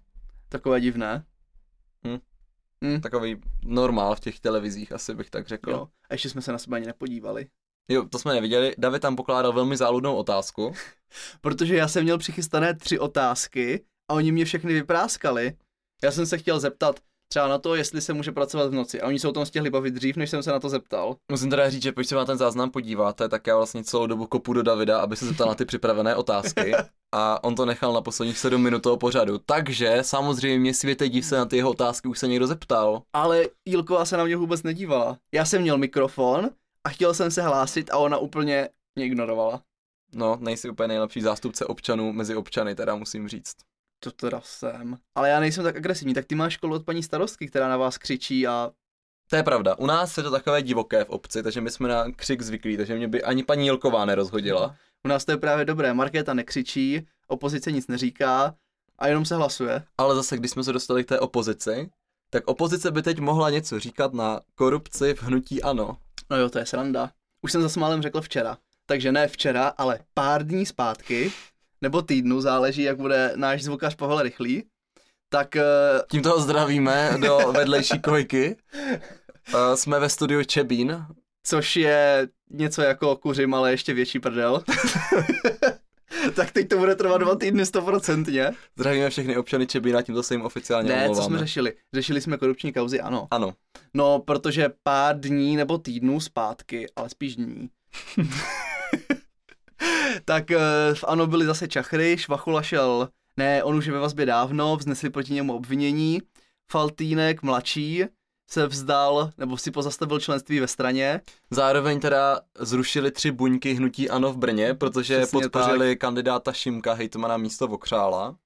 Takové 0.50 0.82
divné. 0.82 1.26
Hm. 2.08 2.18
Hm. 2.86 3.02
Takový 3.02 3.42
normál 3.66 4.16
v 4.16 4.20
těch 4.20 4.40
televizích, 4.40 4.92
asi 4.92 5.16
bych 5.16 5.30
tak 5.30 5.48
řekl. 5.48 5.72
Jo. 5.72 5.88
A 6.10 6.14
ještě 6.14 6.30
jsme 6.30 6.42
se 6.42 6.52
na 6.52 6.58
sebe 6.58 6.78
ani 6.78 6.86
nepodívali. 6.86 7.48
jo, 7.90 8.06
to 8.10 8.20
jsme 8.20 8.34
neviděli. 8.34 8.76
David 8.78 9.02
tam 9.02 9.16
pokládal 9.16 9.54
velmi 9.54 9.78
záludnou 9.78 10.16
otázku. 10.16 10.74
Protože 11.42 11.76
já 11.76 11.88
jsem 11.88 12.04
měl 12.04 12.18
přichystané 12.18 12.74
tři 12.74 13.00
otázky 13.00 13.86
a 14.12 14.14
oni 14.14 14.32
mě 14.32 14.46
všechny 14.46 14.74
vypráskali. 14.74 15.58
Já 16.04 16.12
jsem 16.12 16.26
se 16.26 16.38
chtěl 16.38 16.60
zeptat 16.60 17.00
třeba 17.30 17.48
na 17.48 17.58
to, 17.58 17.76
jestli 17.76 18.02
se 18.02 18.14
může 18.14 18.32
pracovat 18.32 18.70
v 18.70 18.74
noci. 18.74 19.02
A 19.02 19.08
oni 19.08 19.20
se 19.20 19.28
o 19.28 19.32
tom 19.32 19.46
stihli 19.46 19.70
bavit 19.70 19.94
dřív, 19.94 20.18
než 20.18 20.30
jsem 20.30 20.44
se 20.44 20.52
na 20.52 20.60
to 20.60 20.70
zeptal. 20.70 21.16
Musím 21.32 21.50
teda 21.50 21.70
říct, 21.70 21.84
že 21.84 21.92
pokud 21.92 22.08
se 22.08 22.16
na 22.16 22.26
ten 22.26 22.38
záznam 22.38 22.72
podíváte, 22.72 23.30
tak 23.30 23.48
já 23.48 23.56
vlastně 23.56 23.84
celou 23.84 24.08
dobu 24.08 24.26
kopu 24.26 24.54
do 24.54 24.64
Davida, 24.64 25.00
aby 25.00 25.16
se 25.16 25.26
zeptal 25.26 25.48
na 25.48 25.56
ty 25.56 25.66
připravené 25.66 26.16
otázky. 26.16 26.74
A 27.16 27.44
on 27.44 27.56
to 27.56 27.66
nechal 27.66 27.94
na 27.94 28.02
posledních 28.02 28.38
7 28.38 28.62
minut 28.62 28.84
toho 28.84 28.98
pořadu. 28.98 29.38
Takže 29.46 29.98
samozřejmě 30.02 30.74
světe 30.74 31.10
div 31.10 31.26
se 31.26 31.38
na 31.38 31.46
ty 31.46 31.58
jeho 31.58 31.70
otázky, 31.72 32.08
už 32.08 32.20
se 32.20 32.28
někdo 32.28 32.48
zeptal. 32.48 33.02
Ale 33.14 33.44
Jílková 33.66 34.06
se 34.06 34.18
na 34.18 34.24
mě 34.24 34.36
vůbec 34.36 34.64
nedívala. 34.64 35.18
Já 35.34 35.46
jsem 35.46 35.62
měl 35.62 35.78
mikrofon 35.78 36.50
a 36.84 36.90
chtěl 36.90 37.14
jsem 37.14 37.32
se 37.32 37.42
hlásit 37.42 37.90
a 37.92 37.98
ona 37.98 38.18
úplně 38.18 38.70
mě 38.96 39.06
ignorovala. 39.06 39.62
No, 40.16 40.38
nejsi 40.40 40.70
úplně 40.70 40.88
nejlepší 40.88 41.22
zástupce 41.22 41.66
občanů 41.66 42.14
mezi 42.14 42.36
občany, 42.36 42.76
teda 42.76 42.96
musím 42.96 43.28
říct. 43.28 43.56
To 44.00 44.12
teda 44.12 44.42
jsem. 44.44 44.98
Ale 45.16 45.30
já 45.30 45.40
nejsem 45.40 45.64
tak 45.64 45.76
agresivní, 45.78 46.14
tak 46.14 46.26
ty 46.26 46.36
máš 46.36 46.54
školu 46.54 46.76
od 46.76 46.86
paní 46.86 47.04
starostky, 47.04 47.48
která 47.48 47.70
na 47.70 47.78
vás 47.78 47.98
křičí 47.98 48.48
a 48.48 48.72
To 49.30 49.36
je 49.36 49.44
pravda. 49.44 49.76
U 49.78 49.86
nás 49.86 50.18
je 50.18 50.24
to 50.24 50.32
takové 50.32 50.62
divoké 50.62 51.04
v 51.04 51.10
obci, 51.10 51.44
takže 51.44 51.62
my 51.62 51.72
jsme 51.72 51.90
na 51.90 52.12
křik 52.12 52.42
zvyklí, 52.42 52.78
takže 52.78 52.96
mě 52.96 53.08
by 53.08 53.24
ani 53.24 53.44
paní 53.44 53.66
Jilková 53.66 54.06
nerozhodila. 54.06 54.76
u 55.06 55.08
nás 55.08 55.26
to 55.26 55.32
je 55.32 55.38
právě 55.38 55.66
dobré. 55.66 55.94
Markéta 55.94 56.34
nekřičí, 56.34 57.08
opozice 57.28 57.72
nic 57.72 57.88
neříká 57.88 58.56
a 59.00 59.08
jenom 59.08 59.26
se 59.26 59.36
hlasuje. 59.36 59.84
Ale 59.98 60.16
zase, 60.16 60.38
když 60.38 60.52
jsme 60.52 60.64
se 60.64 60.74
dostali 60.74 61.04
k 61.04 61.08
té 61.08 61.20
opozici, 61.20 61.90
tak 62.30 62.48
opozice 62.48 62.92
by 62.92 63.02
teď 63.02 63.20
mohla 63.20 63.50
něco 63.50 63.80
říkat 63.80 64.14
na 64.14 64.40
korupci 64.56 65.14
v 65.14 65.24
hnutí 65.24 65.64
ANO. 65.64 65.98
No 66.30 66.38
jo, 66.38 66.50
to 66.50 66.60
je 66.60 66.66
sranda. 66.66 67.12
Už 67.42 67.52
jsem 67.52 67.70
za 67.70 67.80
málem 67.80 68.02
řekl 68.02 68.22
včera. 68.22 68.58
Takže 68.86 69.12
ne 69.12 69.28
včera, 69.28 69.68
ale 69.68 70.00
pár 70.14 70.48
dní 70.48 70.66
zpátky, 70.66 71.32
nebo 71.82 72.02
týdnu, 72.02 72.42
záleží, 72.42 72.82
jak 72.82 72.98
bude 72.98 73.34
náš 73.36 73.64
zvukař 73.64 73.96
Pavel 73.96 74.22
Rychlý, 74.22 74.64
tak 75.30 75.56
eh, 75.56 75.62
Tímto 76.12 76.42
zdravíme 76.42 77.18
do 77.22 77.38
vedlejší 77.52 78.00
kojky. 78.00 78.56
Uh, 79.54 79.76
jsme 79.76 80.00
ve 80.00 80.10
studiu 80.10 80.44
Čebín. 80.44 81.06
což 81.44 81.76
je 81.76 82.28
něco 82.50 82.82
jako 82.82 83.16
kuřim, 83.16 83.54
ale 83.54 83.72
ještě 83.72 83.94
větší 83.94 84.20
prdel. 84.20 84.64
tak 86.36 86.52
teď 86.52 86.68
to 86.70 86.78
bude 86.78 86.96
trvat 86.96 87.18
dva 87.18 87.36
týdny 87.36 87.66
stoprocentně. 87.66 88.52
Zdravíme 88.78 89.10
všechny 89.10 89.38
občany 89.38 89.68
Čebína, 89.68 90.02
tímto 90.02 90.24
se 90.24 90.34
jim 90.34 90.42
oficiálně 90.42 90.90
Ne, 90.90 90.96
co 91.06 91.12
omlouváme. 91.12 91.30
jsme 91.30 91.40
řešili? 91.40 91.74
Řešili 91.94 92.22
jsme 92.22 92.38
korupční 92.38 92.74
kauzy, 92.74 93.02
ano. 93.02 93.28
Ano. 93.32 93.54
No, 93.94 94.20
protože 94.20 94.70
pár 94.84 95.20
dní 95.20 95.56
nebo 95.56 95.78
týdnů 95.78 96.20
zpátky, 96.20 96.88
ale 96.96 97.10
spíš 97.10 97.36
dní, 97.36 97.70
tak 100.26 100.52
eh, 100.52 100.60
v 100.94 101.04
ANO 101.08 101.28
byly 101.28 101.46
zase 101.46 101.68
čachry, 101.68 102.18
Švachula 102.18 102.62
šel, 102.62 103.10
ne, 103.38 103.64
on 103.64 103.76
už 103.76 103.86
je 103.86 103.94
ve 103.94 104.00
vazbě 104.00 104.26
dávno, 104.26 104.76
vznesli 104.78 105.10
proti 105.10 105.34
němu 105.34 105.56
obvinění, 105.56 106.22
Faltýnek 106.72 107.44
mladší 107.44 108.06
se 108.50 108.68
vzdal, 108.68 109.32
nebo 109.38 109.58
si 109.58 109.72
pozastavil 109.72 110.20
členství 110.20 110.60
ve 110.60 110.68
straně, 110.68 111.22
Zároveň 111.52 112.00
teda 112.00 112.42
zrušili 112.60 113.12
tři 113.12 113.32
buňky 113.32 113.74
hnutí 113.74 114.10
ANO 114.10 114.34
v 114.34 114.38
Brně, 114.38 114.74
protože 114.74 115.18
Přesně 115.18 115.42
podpořili 115.42 115.96
kandidáta 115.96 116.54
Šimka 116.54 116.94
hejtmana 116.94 117.38
místo 117.38 117.68
Vokřála. 117.68 118.38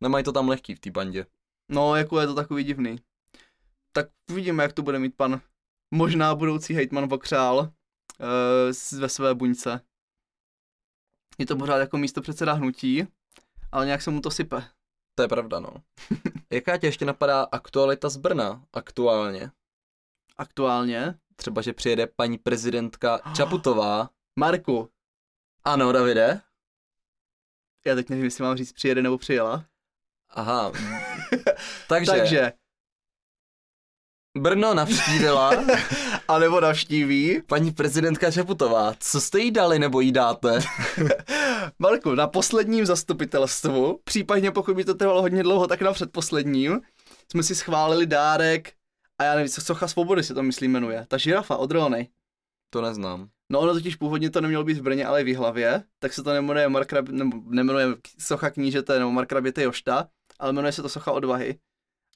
Nemají 0.00 0.24
to 0.24 0.32
tam 0.32 0.48
lehký 0.48 0.74
v 0.74 0.80
té 0.80 0.90
bandě. 0.90 1.26
no, 1.68 1.96
jako 1.96 2.20
je 2.20 2.26
to 2.26 2.34
takový 2.34 2.64
divný. 2.64 2.96
Tak 3.92 4.08
uvidíme, 4.30 4.62
jak 4.62 4.72
to 4.72 4.82
bude 4.82 4.98
mít 4.98 5.14
pan 5.16 5.40
možná 5.90 6.34
budoucí 6.34 6.74
hejtman 6.74 7.08
Vokřál 7.08 7.58
uh, 7.58 9.00
ve 9.00 9.08
své 9.08 9.34
buňce. 9.34 9.80
Je 11.38 11.46
to 11.46 11.56
pořád 11.56 11.76
jako 11.76 11.98
místo 11.98 12.20
předseda 12.22 12.52
hnutí, 12.52 13.06
ale 13.72 13.86
nějak 13.86 14.02
se 14.02 14.10
mu 14.10 14.20
to 14.20 14.30
sype. 14.30 14.62
To 15.14 15.22
je 15.22 15.28
pravda, 15.28 15.60
no. 15.60 15.74
Jaká 16.52 16.76
tě 16.76 16.86
ještě 16.86 17.04
napadá 17.04 17.42
aktualita 17.42 18.08
z 18.08 18.16
Brna 18.16 18.64
aktuálně? 18.72 19.50
Aktuálně. 20.36 21.14
Třeba, 21.36 21.62
že 21.62 21.72
přijede 21.72 22.06
paní 22.06 22.38
prezidentka 22.38 23.18
Čaputová. 23.36 24.10
Marku, 24.38 24.90
Ano, 25.64 25.92
Davide? 25.92 26.40
já 27.86 27.94
teď 27.94 28.08
nevím, 28.08 28.24
jestli 28.24 28.44
mám 28.44 28.56
říct 28.56 28.72
přijede 28.72 29.02
nebo 29.02 29.18
přijela. 29.18 29.64
Aha. 30.30 30.72
Takže, 31.88 32.12
Takže. 32.12 32.52
Brno 34.38 34.74
navštívila 34.74 35.52
a 36.28 36.38
nebo 36.38 36.60
navštíví. 36.60 37.42
paní 37.46 37.72
prezidentka 37.72 38.30
Čaputová. 38.30 38.94
Co 38.98 39.20
jste 39.20 39.38
jí 39.40 39.50
dali 39.50 39.78
nebo 39.78 40.00
jí 40.00 40.12
dáte? 40.12 40.58
Marku, 41.78 42.14
na 42.14 42.26
posledním 42.26 42.86
zastupitelstvu, 42.86 44.00
případně 44.04 44.50
pokud 44.50 44.76
by 44.76 44.84
to 44.84 44.94
trvalo 44.94 45.22
hodně 45.22 45.42
dlouho, 45.42 45.66
tak 45.66 45.82
na 45.82 45.92
předposledním, 45.92 46.80
jsme 47.30 47.42
si 47.42 47.54
schválili 47.54 48.06
dárek 48.06 48.72
a 49.18 49.24
já 49.24 49.34
nevím, 49.34 49.48
co 49.48 49.60
Socha 49.60 49.88
svobody 49.88 50.22
se 50.22 50.34
to 50.34 50.42
myslím 50.42 50.72
jmenuje. 50.72 51.06
Ta 51.08 51.16
žirafa 51.16 51.56
od 51.56 51.70
Rony. 51.70 52.08
To 52.70 52.82
neznám. 52.82 53.28
No 53.50 53.60
ono 53.60 53.72
totiž 53.72 53.96
původně 53.96 54.30
to 54.30 54.40
nemělo 54.40 54.64
být 54.64 54.78
v 54.78 54.82
Brně, 54.82 55.06
ale 55.06 55.24
v 55.24 55.28
Jihlavě, 55.28 55.82
tak 55.98 56.12
se 56.12 56.22
to 56.22 56.32
nemenuje 56.32 56.68
Markrab, 56.68 57.08
nebo 57.08 57.36
nemenuje 57.46 57.86
Socha 58.18 58.50
knížete 58.50 58.98
nebo 58.98 59.10
Markraběte 59.10 59.62
Jošta, 59.62 60.08
ale 60.38 60.52
jmenuje 60.52 60.72
se 60.72 60.82
to 60.82 60.88
Socha 60.88 61.12
odvahy. 61.12 61.58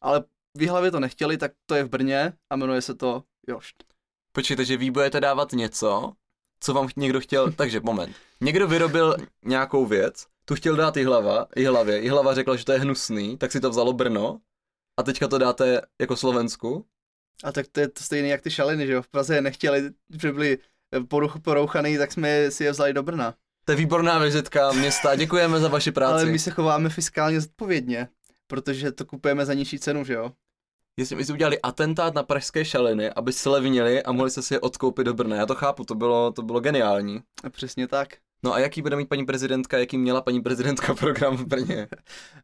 Ale 0.03 0.25
v 0.59 0.63
Jihlavě 0.63 0.91
to 0.91 1.01
nechtěli, 1.01 1.37
tak 1.37 1.53
to 1.67 1.75
je 1.75 1.85
v 1.85 1.89
Brně 1.89 2.33
a 2.51 2.57
jmenuje 2.57 2.83
se 2.83 2.95
to 2.95 3.23
Jošt. 3.49 3.85
Počkej, 4.33 4.57
takže 4.57 4.77
vy 4.77 4.91
budete 4.91 5.21
dávat 5.21 5.53
něco, 5.53 6.13
co 6.61 6.75
vám 6.75 6.89
někdo 6.97 7.21
chtěl, 7.21 7.53
takže 7.57 7.81
moment. 7.81 8.17
Někdo 8.41 8.69
vyrobil 8.69 9.17
nějakou 9.45 9.87
věc, 9.87 10.27
tu 10.45 10.55
chtěl 10.55 10.77
dát 10.77 10.97
Jihlava, 10.97 11.47
Jihlavě, 11.57 12.03
Jihlava 12.03 12.35
řekla, 12.35 12.57
že 12.57 12.65
to 12.65 12.73
je 12.73 12.79
hnusný, 12.79 13.39
tak 13.39 13.53
si 13.53 13.61
to 13.61 13.71
vzalo 13.71 13.93
Brno 13.93 14.41
a 15.01 15.03
teďka 15.03 15.29
to 15.29 15.39
dáte 15.39 15.81
jako 16.01 16.17
Slovensku. 16.17 16.87
A 17.45 17.53
tak 17.53 17.67
to 17.73 17.81
je 17.81 17.89
to 17.89 18.05
stejné 18.05 18.29
jak 18.29 18.43
ty 18.43 18.51
šaliny, 18.51 18.87
že 18.87 18.93
jo? 18.93 19.03
V 19.03 19.09
Praze 19.09 19.35
je 19.35 19.41
nechtěli, 19.41 19.91
že 20.23 20.33
byli 20.33 20.59
poruch, 21.09 21.41
porouchaný, 21.41 21.99
tak 21.99 22.13
jsme 22.13 22.51
si 22.51 22.65
je 22.65 22.71
vzali 22.71 22.93
do 22.93 23.03
Brna. 23.03 23.35
To 23.65 23.73
je 23.73 23.77
výborná 23.77 24.19
vizitka 24.19 24.73
města, 24.73 25.17
děkujeme 25.17 25.61
za 25.61 25.69
vaši 25.69 25.93
práci. 25.93 26.13
Ale 26.13 26.25
my 26.25 26.39
se 26.39 26.51
chováme 26.51 26.89
fiskálně 26.89 27.41
zodpovědně, 27.41 28.09
protože 28.47 28.93
to 28.93 29.05
kupujeme 29.05 29.47
za 29.47 29.55
nižší 29.55 29.79
cenu, 29.79 30.05
že 30.05 30.13
jo? 30.13 30.33
Jestli 30.97 31.17
my 31.17 31.25
jsme 31.25 31.35
udělali 31.35 31.61
atentát 31.61 32.15
na 32.15 32.23
pražské 32.23 32.65
šaliny, 32.65 33.11
aby 33.11 33.33
slevnili 33.33 34.03
a 34.03 34.13
mohli 34.13 34.31
se 34.31 34.43
si 34.43 34.55
je 34.55 34.61
odkoupit 34.61 35.05
do 35.05 35.15
Brna. 35.15 35.37
Já 35.37 35.47
to 35.47 35.55
chápu, 35.55 35.85
to 35.85 35.95
bylo, 35.95 36.33
to 36.33 36.43
bylo 36.43 36.61
geniální. 36.61 37.23
A 37.45 37.51
přesně 37.51 37.89
tak. 37.89 38.09
No 38.45 38.55
a 38.55 38.59
jaký 38.59 38.83
bude 38.83 38.97
mít 38.97 39.09
paní 39.09 39.27
prezidentka, 39.27 39.79
jaký 39.79 39.99
měla 39.99 40.21
paní 40.21 40.41
prezidentka 40.41 40.95
program 41.01 41.37
v 41.37 41.47
Brně? 41.47 41.89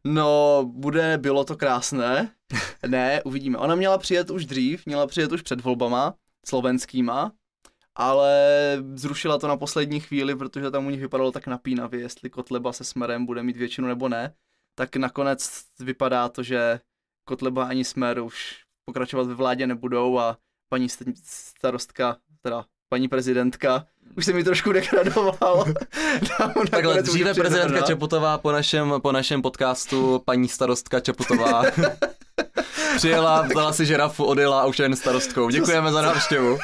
No, 0.03 0.63
bude, 0.73 1.17
bylo 1.17 1.43
to 1.43 1.57
krásné. 1.57 2.31
Ne, 2.87 3.23
uvidíme. 3.23 3.57
Ona 3.57 3.75
měla 3.75 3.97
přijet 3.97 4.29
už 4.29 4.45
dřív, 4.45 4.85
měla 4.85 5.07
přijet 5.07 5.31
už 5.31 5.41
před 5.41 5.61
volbama 5.61 6.15
slovenskýma, 6.45 7.31
ale 7.95 8.37
zrušila 8.95 9.37
to 9.37 9.47
na 9.47 9.57
poslední 9.57 9.99
chvíli, 9.99 10.35
protože 10.35 10.71
tam 10.71 10.87
u 10.87 10.89
nich 10.89 11.01
vypadalo 11.01 11.31
tak 11.31 11.47
napínavě, 11.47 11.99
jestli 11.99 12.29
Kotleba 12.29 12.73
se 12.73 12.83
Smerem 12.83 13.25
bude 13.25 13.43
mít 13.43 13.57
většinu 13.57 13.87
nebo 13.87 14.09
ne. 14.09 14.33
Tak 14.75 14.95
nakonec 14.95 15.63
vypadá 15.79 16.29
to, 16.29 16.43
že 16.43 16.79
Kotleba 17.29 17.63
ani 17.65 17.83
Smer 17.85 18.19
už 18.19 18.57
pokračovat 18.85 19.27
ve 19.27 19.33
vládě 19.33 19.67
nebudou 19.67 20.19
a 20.19 20.37
paní 20.69 20.87
st- 20.87 21.13
starostka, 21.23 22.17
teda 22.41 22.65
paní 22.89 23.07
prezidentka. 23.07 23.85
Už 24.17 24.25
se 24.25 24.33
mi 24.33 24.43
trošku 24.43 24.71
degradoval. 24.71 25.65
Takhle 26.71 27.01
dříve 27.01 27.33
prezidentka 27.33 27.81
Čeputová 27.81 28.37
po 28.37 28.51
našem, 28.51 28.93
po 29.01 29.11
našem 29.11 29.41
podcastu, 29.41 30.21
paní 30.25 30.47
starostka 30.47 30.99
Čeputová 30.99 31.63
přijela, 32.95 33.41
vzala 33.41 33.73
si 33.73 33.85
žirafu, 33.85 34.25
odjela 34.25 34.61
a 34.61 34.65
už 34.65 34.79
je 34.79 34.85
jen 34.85 34.95
starostkou. 34.95 35.49
Děkujeme 35.49 35.91
za 35.91 36.01
návštěvu. 36.01 36.57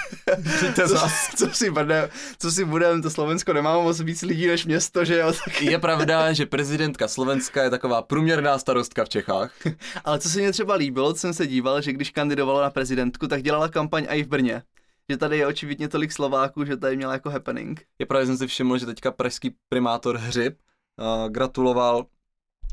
Přijďte 0.58 0.88
co, 0.88 1.08
co, 1.36 1.50
si 1.50 1.72
bude, 1.72 2.10
co 2.40 2.52
si 2.52 2.66
budeme, 2.66 3.02
to 3.02 3.10
Slovensko 3.10 3.54
nemá 3.54 3.80
moc 3.80 4.00
víc 4.00 4.22
lidí 4.22 4.48
než 4.48 4.66
město, 4.66 5.06
že 5.06 5.18
jo? 5.18 5.34
Tak... 5.46 5.62
Je 5.62 5.80
pravda, 5.80 6.34
že 6.34 6.46
prezidentka 6.46 7.08
Slovenska 7.08 7.64
je 7.64 7.70
taková 7.70 8.02
průměrná 8.02 8.58
starostka 8.58 9.06
v 9.06 9.10
Čechách. 9.10 9.52
Ale 10.06 10.20
co 10.20 10.30
se 10.30 10.42
mi 10.42 10.52
třeba 10.52 10.76
líbilo, 10.76 11.14
co 11.14 11.20
jsem 11.20 11.34
se 11.34 11.48
díval, 11.48 11.82
že 11.82 11.94
když 11.94 12.10
kandidovala 12.10 12.62
na 12.62 12.70
prezidentku, 12.70 13.28
tak 13.28 13.44
dělala 13.44 13.70
kampaň 13.70 14.06
i 14.10 14.24
v 14.24 14.28
Brně 14.28 14.64
že 15.10 15.18
tady 15.18 15.38
je 15.38 15.48
očividně 15.48 15.90
tolik 15.90 16.12
Slováků, 16.12 16.66
že 16.66 16.78
tady 16.78 16.98
měla 16.98 17.14
jako 17.14 17.30
happening. 17.30 17.86
Je 18.00 18.06
právě 18.06 18.26
jsem 18.26 18.38
si 18.38 18.48
všiml, 18.48 18.78
že 18.78 18.86
teďka 18.86 19.12
pražský 19.12 19.56
primátor 19.70 20.18
Hřib 20.18 20.58
uh, 21.00 21.30
gratuloval 21.30 22.06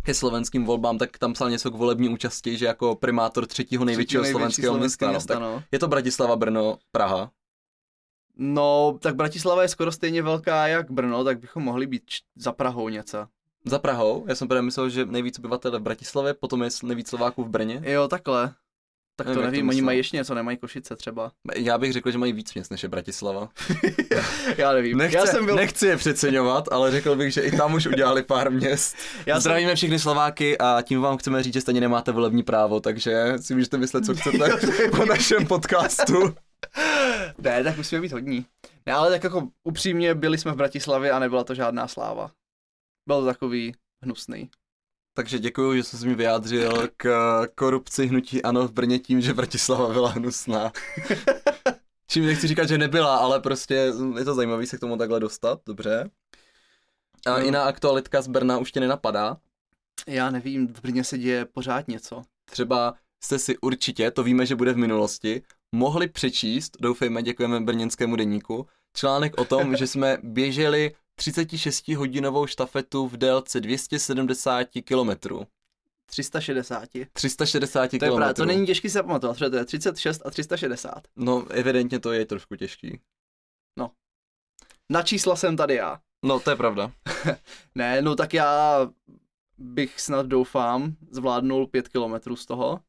ke 0.03 0.15
slovenským 0.15 0.65
volbám, 0.65 0.99
tak 0.99 1.19
tam 1.19 1.33
psal 1.33 1.51
něco 1.51 1.71
k 1.71 1.75
volební 1.75 2.09
účasti, 2.09 2.57
že 2.57 2.67
jako 2.67 2.97
primátor 2.97 3.47
třetího 3.47 3.85
největšího 3.85 4.23
Třetí 4.23 4.33
slovenského 4.33 4.79
města. 4.79 5.07
No. 5.07 5.13
města 5.13 5.39
no. 5.39 5.63
Je 5.73 5.79
to 5.79 5.89
Bratislava, 5.89 6.37
Brno, 6.37 6.79
Praha? 6.93 7.31
No, 8.37 8.99
tak 9.01 9.17
Bratislava 9.17 9.63
je 9.63 9.69
skoro 9.69 9.93
stejně 9.93 10.23
velká 10.23 10.67
jak 10.67 10.91
Brno, 10.91 11.25
tak 11.25 11.41
bychom 11.41 11.63
mohli 11.63 11.87
být 11.87 12.03
za 12.37 12.53
Prahou 12.53 12.89
něco. 12.89 13.27
Za 13.65 13.79
Prahou? 13.79 14.25
Já 14.29 14.35
jsem 14.35 14.49
právě 14.49 14.63
myslel, 14.63 14.89
že 14.89 15.07
nejvíc 15.07 15.39
obyvatel 15.39 15.79
v 15.79 15.83
Bratislavě, 15.83 16.35
potom 16.35 16.63
je 16.63 16.71
nejvíc 16.83 17.09
Slováků 17.09 17.45
v 17.45 17.49
Brně. 17.49 17.83
Jo, 17.85 18.09
takhle. 18.09 18.55
Tak 19.25 19.35
to 19.35 19.41
nevím, 19.41 19.53
nevím 19.53 19.69
oni 19.69 19.83
mají 19.83 19.99
ještě 19.99 20.17
něco, 20.17 20.35
nemají 20.35 20.57
Košice 20.57 20.97
třeba. 20.97 21.33
Já 21.57 21.79
bych 21.79 21.93
řekl, 21.93 22.11
že 22.11 22.19
mají 22.19 22.33
víc 22.33 22.55
měst 22.55 22.71
než 22.71 22.83
je 22.83 22.89
Bratislava. 22.89 23.49
Já 24.57 24.73
nevím. 24.73 24.99
Nechci, 24.99 25.17
Já 25.17 25.27
jsem 25.27 25.45
byl... 25.47 25.57
nechci 25.57 25.87
je 25.87 25.97
přeceňovat, 25.97 26.69
ale 26.73 26.91
řekl 26.91 27.17
bych, 27.17 27.33
že 27.35 27.41
i 27.41 27.57
tam 27.57 27.75
už 27.75 27.87
udělali 27.87 28.23
pár 28.23 28.51
měst. 28.51 28.97
Já 29.27 29.41
Zdravíme 29.41 29.69
jsem... 29.71 29.77
všechny 29.77 29.99
Slováky 29.99 30.59
a 30.59 30.83
tím 30.83 31.01
vám 31.01 31.17
chceme 31.17 31.43
říct, 31.43 31.55
že 31.55 31.61
stejně 31.61 31.81
nemáte 31.81 32.13
volební 32.13 32.43
právo, 32.43 32.81
takže 32.81 33.33
si 33.37 33.55
můžete 33.55 33.79
myslet, 33.79 34.07
co 34.07 34.15
chcete 34.15 34.49
po 34.97 35.05
našem 35.05 35.47
podcastu. 35.47 36.35
ne, 37.39 37.65
tak 37.65 37.77
musíme 37.77 38.01
být 38.01 38.13
hodní. 38.13 38.47
Ne, 38.87 38.93
ale 38.93 39.11
tak 39.11 39.25
jako 39.25 39.49
upřímně 39.69 40.15
byli 40.15 40.39
jsme 40.39 40.53
v 40.53 40.57
Bratislavě 40.57 41.11
a 41.11 41.19
nebyla 41.19 41.45
to 41.45 41.55
žádná 41.55 41.89
sláva. 41.89 42.31
Byl 43.09 43.21
to 43.21 43.27
takový 43.27 43.75
hnusný. 44.05 44.51
Takže 45.15 45.39
děkuji, 45.39 45.77
že 45.77 45.83
jsi 45.83 46.07
mi 46.07 46.15
vyjádřil 46.15 46.89
k 46.97 47.47
korupci 47.55 48.07
hnutí 48.07 48.43
ANO 48.43 48.69
v 48.69 48.73
Brně 48.73 48.99
tím, 48.99 49.21
že 49.21 49.35
Bratislava 49.35 49.93
byla 49.93 50.09
hnusná. 50.09 50.73
Čím 52.07 52.27
nechci 52.27 52.49
říkat, 52.49 52.69
že 52.69 52.79
nebyla, 52.79 53.17
ale 53.17 53.41
prostě 53.41 53.75
je 54.19 54.25
to 54.25 54.35
zajímavé 54.35 54.67
se 54.67 54.77
k 54.77 54.81
tomu 54.81 54.97
takhle 54.97 55.21
dostat, 55.21 55.61
dobře. 55.67 56.11
A 57.27 57.31
no. 57.31 57.45
jiná 57.45 57.65
aktualitka 57.65 58.23
z 58.23 58.29
Brna 58.29 58.59
už 58.59 58.73
tě 58.73 58.81
nenapadá? 58.81 59.37
Já 60.07 60.31
nevím, 60.31 60.69
v 60.69 60.81
Brně 60.83 61.05
se 61.05 61.19
děje 61.19 61.45
pořád 61.45 61.89
něco. 61.89 62.23
Třeba 62.51 62.95
jste 63.25 63.39
si 63.39 63.59
určitě, 63.59 64.11
to 64.11 64.23
víme, 64.23 64.47
že 64.47 64.57
bude 64.57 64.73
v 64.73 64.77
minulosti, 64.77 65.43
mohli 65.75 66.09
přečíst, 66.09 66.77
doufejme, 66.81 67.23
děkujeme 67.23 67.61
brněnskému 67.61 68.17
deníku, 68.17 68.67
článek 68.97 69.41
o 69.41 69.45
tom, 69.45 69.77
že 69.77 69.87
jsme 69.87 70.19
běželi 70.23 70.95
36-hodinovou 71.23 72.47
štafetu 72.47 73.09
v 73.09 73.17
délce 73.17 73.61
270 73.61 74.69
km. 74.85 75.11
360. 76.07 76.89
360 77.13 77.89
km. 77.91 77.99
To, 77.99 78.05
je 78.05 78.13
právě, 78.13 78.35
to 78.35 78.45
není 78.45 78.67
těžký 78.67 78.91
se 78.91 79.03
pamatovat, 79.03 79.37
protože 79.37 79.51
to 79.51 79.57
je 79.57 79.65
36 79.65 80.23
a 80.25 80.31
360. 80.31 81.09
No, 81.17 81.47
evidentně 81.51 82.01
to 82.01 82.13
je 82.13 82.27
trošku 82.27 82.57
těžký. 82.57 83.01
No. 83.79 83.91
Na 84.91 85.03
čísla 85.03 85.37
jsem 85.37 85.57
tady 85.57 85.75
já. 85.75 86.01
No, 86.25 86.41
to 86.41 86.51
je 86.51 86.57
pravda. 86.57 86.93
ne, 87.75 88.03
no 88.03 88.17
tak 88.17 88.35
já 88.35 88.79
bych 89.59 90.01
snad 90.01 90.27
doufám 90.27 90.97
zvládnul 91.11 91.67
5 91.67 91.89
km 91.89 92.37
z 92.37 92.47
toho. 92.47 92.81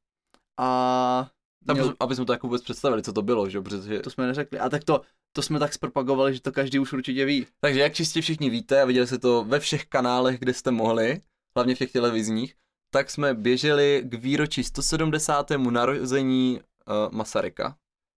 A 0.60 1.30
Měl... 1.74 1.94
Aby 2.00 2.16
jsme 2.16 2.26
to 2.26 2.34
jako 2.34 2.48
vůbec 2.48 2.64
představili, 2.64 3.04
co 3.04 3.14
to 3.14 3.22
bylo, 3.22 3.50
že 3.50 3.62
protože... 3.62 4.00
To 4.00 4.10
jsme 4.10 4.28
neřekli. 4.28 4.60
A 4.60 4.70
tak 4.70 4.84
to, 4.84 5.02
to 5.34 5.42
jsme 5.42 5.60
tak 5.60 5.74
zpropagovali, 5.74 6.34
že 6.34 6.42
to 6.42 6.52
každý 6.52 6.80
už 6.80 6.94
určitě 6.94 7.26
ví. 7.26 7.48
Takže 7.62 7.80
jak 7.80 7.94
čistě 7.94 8.22
všichni 8.22 8.50
víte 8.50 8.82
a 8.82 8.86
viděli 8.86 9.08
jste 9.08 9.18
to 9.18 9.44
ve 9.44 9.60
všech 9.60 9.86
kanálech, 9.86 10.40
kde 10.40 10.54
jste 10.54 10.72
mohli, 10.72 11.22
hlavně 11.56 11.76
v 11.76 11.78
těch 11.78 11.92
televizních, 11.92 12.56
tak 12.92 13.10
jsme 13.10 13.34
běželi 13.34 14.04
k 14.06 14.14
výročí 14.14 14.64
170. 14.64 15.50
narození 15.50 16.60
uh, 16.60 17.12
Masaryka. 17.12 17.76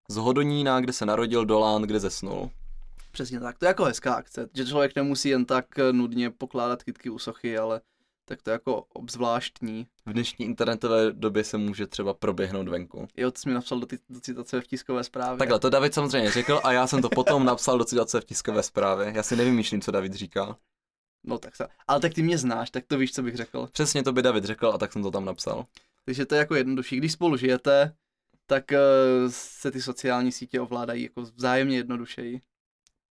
Z 0.09 0.17
Hodonína, 0.17 0.81
kde 0.81 0.93
se 0.93 1.07
narodil, 1.07 1.45
do 1.45 1.59
Lán, 1.59 1.83
kde 1.83 2.01
zesnul. 2.01 2.51
Přesně 3.13 3.41
tak, 3.41 3.59
to 3.59 3.65
je 3.65 3.69
jako 3.69 3.85
hezká 3.85 4.15
akce, 4.15 4.49
že 4.55 4.67
člověk 4.67 4.97
nemusí 4.97 5.29
jen 5.29 5.45
tak 5.45 5.79
eh, 5.79 5.93
nudně 5.93 6.31
pokládat 6.31 6.83
kytky 6.83 7.11
u 7.11 7.19
sochy, 7.19 7.59
ale 7.59 7.81
tak 8.29 8.43
to 8.43 8.51
je 8.51 8.53
jako 8.53 8.85
obzvláštní. 8.93 9.87
V 10.07 10.13
dnešní 10.13 10.45
internetové 10.45 11.13
době 11.13 11.45
se 11.45 11.59
může 11.59 11.87
třeba 11.87 12.15
proběhnout 12.15 12.69
venku. 12.69 13.09
Jo, 13.17 13.31
to 13.31 13.39
jsi 13.39 13.49
mi 13.49 13.55
napsal 13.55 13.81
do, 13.81 13.87
ty, 13.87 13.99
do 14.09 14.21
citace 14.21 14.61
v 14.61 14.67
tiskové 14.67 15.05
zprávě. 15.05 15.39
Takhle, 15.39 15.59
to 15.59 15.71
David 15.71 15.95
samozřejmě 15.95 16.31
řekl 16.31 16.61
a 16.65 16.73
já 16.73 16.87
jsem 16.87 17.03
to 17.03 17.09
potom 17.09 17.45
napsal 17.45 17.79
do 17.79 17.85
citace 17.85 18.21
v 18.21 18.25
tiskové 18.25 18.63
zprávě. 18.63 19.13
Já 19.17 19.23
si 19.23 19.37
nevymýšlím, 19.37 19.81
co 19.81 19.91
David 19.91 20.15
říká. 20.15 20.57
No 21.25 21.39
tak 21.39 21.57
se, 21.57 21.69
ale 21.89 22.01
tak 22.01 22.15
ty 22.15 22.23
mě 22.23 22.39
znáš, 22.39 22.71
tak 22.71 22.85
to 22.87 22.99
víš, 22.99 23.13
co 23.13 23.23
bych 23.23 23.37
řekl. 23.37 23.69
Přesně 23.73 24.03
to 24.03 24.13
by 24.13 24.23
David 24.23 24.45
řekl 24.45 24.67
a 24.67 24.79
tak 24.79 24.93
jsem 24.93 25.03
to 25.03 25.11
tam 25.11 25.25
napsal. 25.25 25.67
Takže 26.05 26.27
to 26.27 26.35
je 26.35 26.39
jako 26.39 26.55
jednodušší. 26.55 26.97
Když 26.97 27.13
spolu 27.13 27.37
žijete, 27.37 27.93
tak 28.47 28.65
uh, 28.71 29.31
se 29.31 29.71
ty 29.71 29.83
sociální 29.83 30.33
sítě 30.33 30.61
ovládají 30.61 31.03
jako 31.03 31.23
vzájemně 31.23 31.77
jednodušeji. 31.77 32.41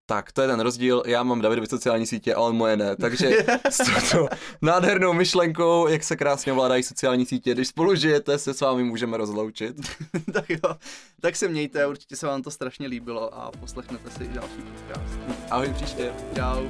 Tak, 0.07 0.33
to 0.33 0.43
je 0.43 0.49
ten 0.49 0.61
rozdíl. 0.61 1.03
Já 1.07 1.23
mám 1.23 1.41
Davidovi 1.41 1.67
sociální 1.67 2.07
sítě 2.07 2.35
a 2.35 2.41
on 2.41 2.57
moje 2.57 2.77
ne. 2.77 2.97
Takže 2.97 3.31
s 3.71 3.77
touto 4.11 4.29
nádhernou 4.63 5.13
myšlenkou, 5.13 5.89
jak 5.89 6.03
se 6.03 6.17
krásně 6.17 6.53
ovládají 6.53 6.83
sociální 6.83 7.27
sítě, 7.27 7.55
když 7.55 7.69
spolu 7.69 7.95
žijete, 7.95 8.39
se 8.39 8.55
s 8.55 8.61
vámi 8.61 8.85
můžeme 8.85 9.17
rozloučit. 9.17 9.77
tak 10.33 10.51
jo, 10.51 10.77
tak 11.21 11.37
se 11.37 11.49
mějte, 11.49 11.87
určitě 11.87 12.17
se 12.17 12.27
vám 12.27 12.43
to 12.43 12.51
strašně 12.51 12.87
líbilo 12.87 13.35
a 13.35 13.51
poslechnete 13.61 14.11
si 14.11 14.25
i 14.25 14.29
další 14.29 14.63
podcast. 14.63 15.19
Ahoj 15.51 15.73
příště. 15.75 16.13
Čau. 16.37 16.69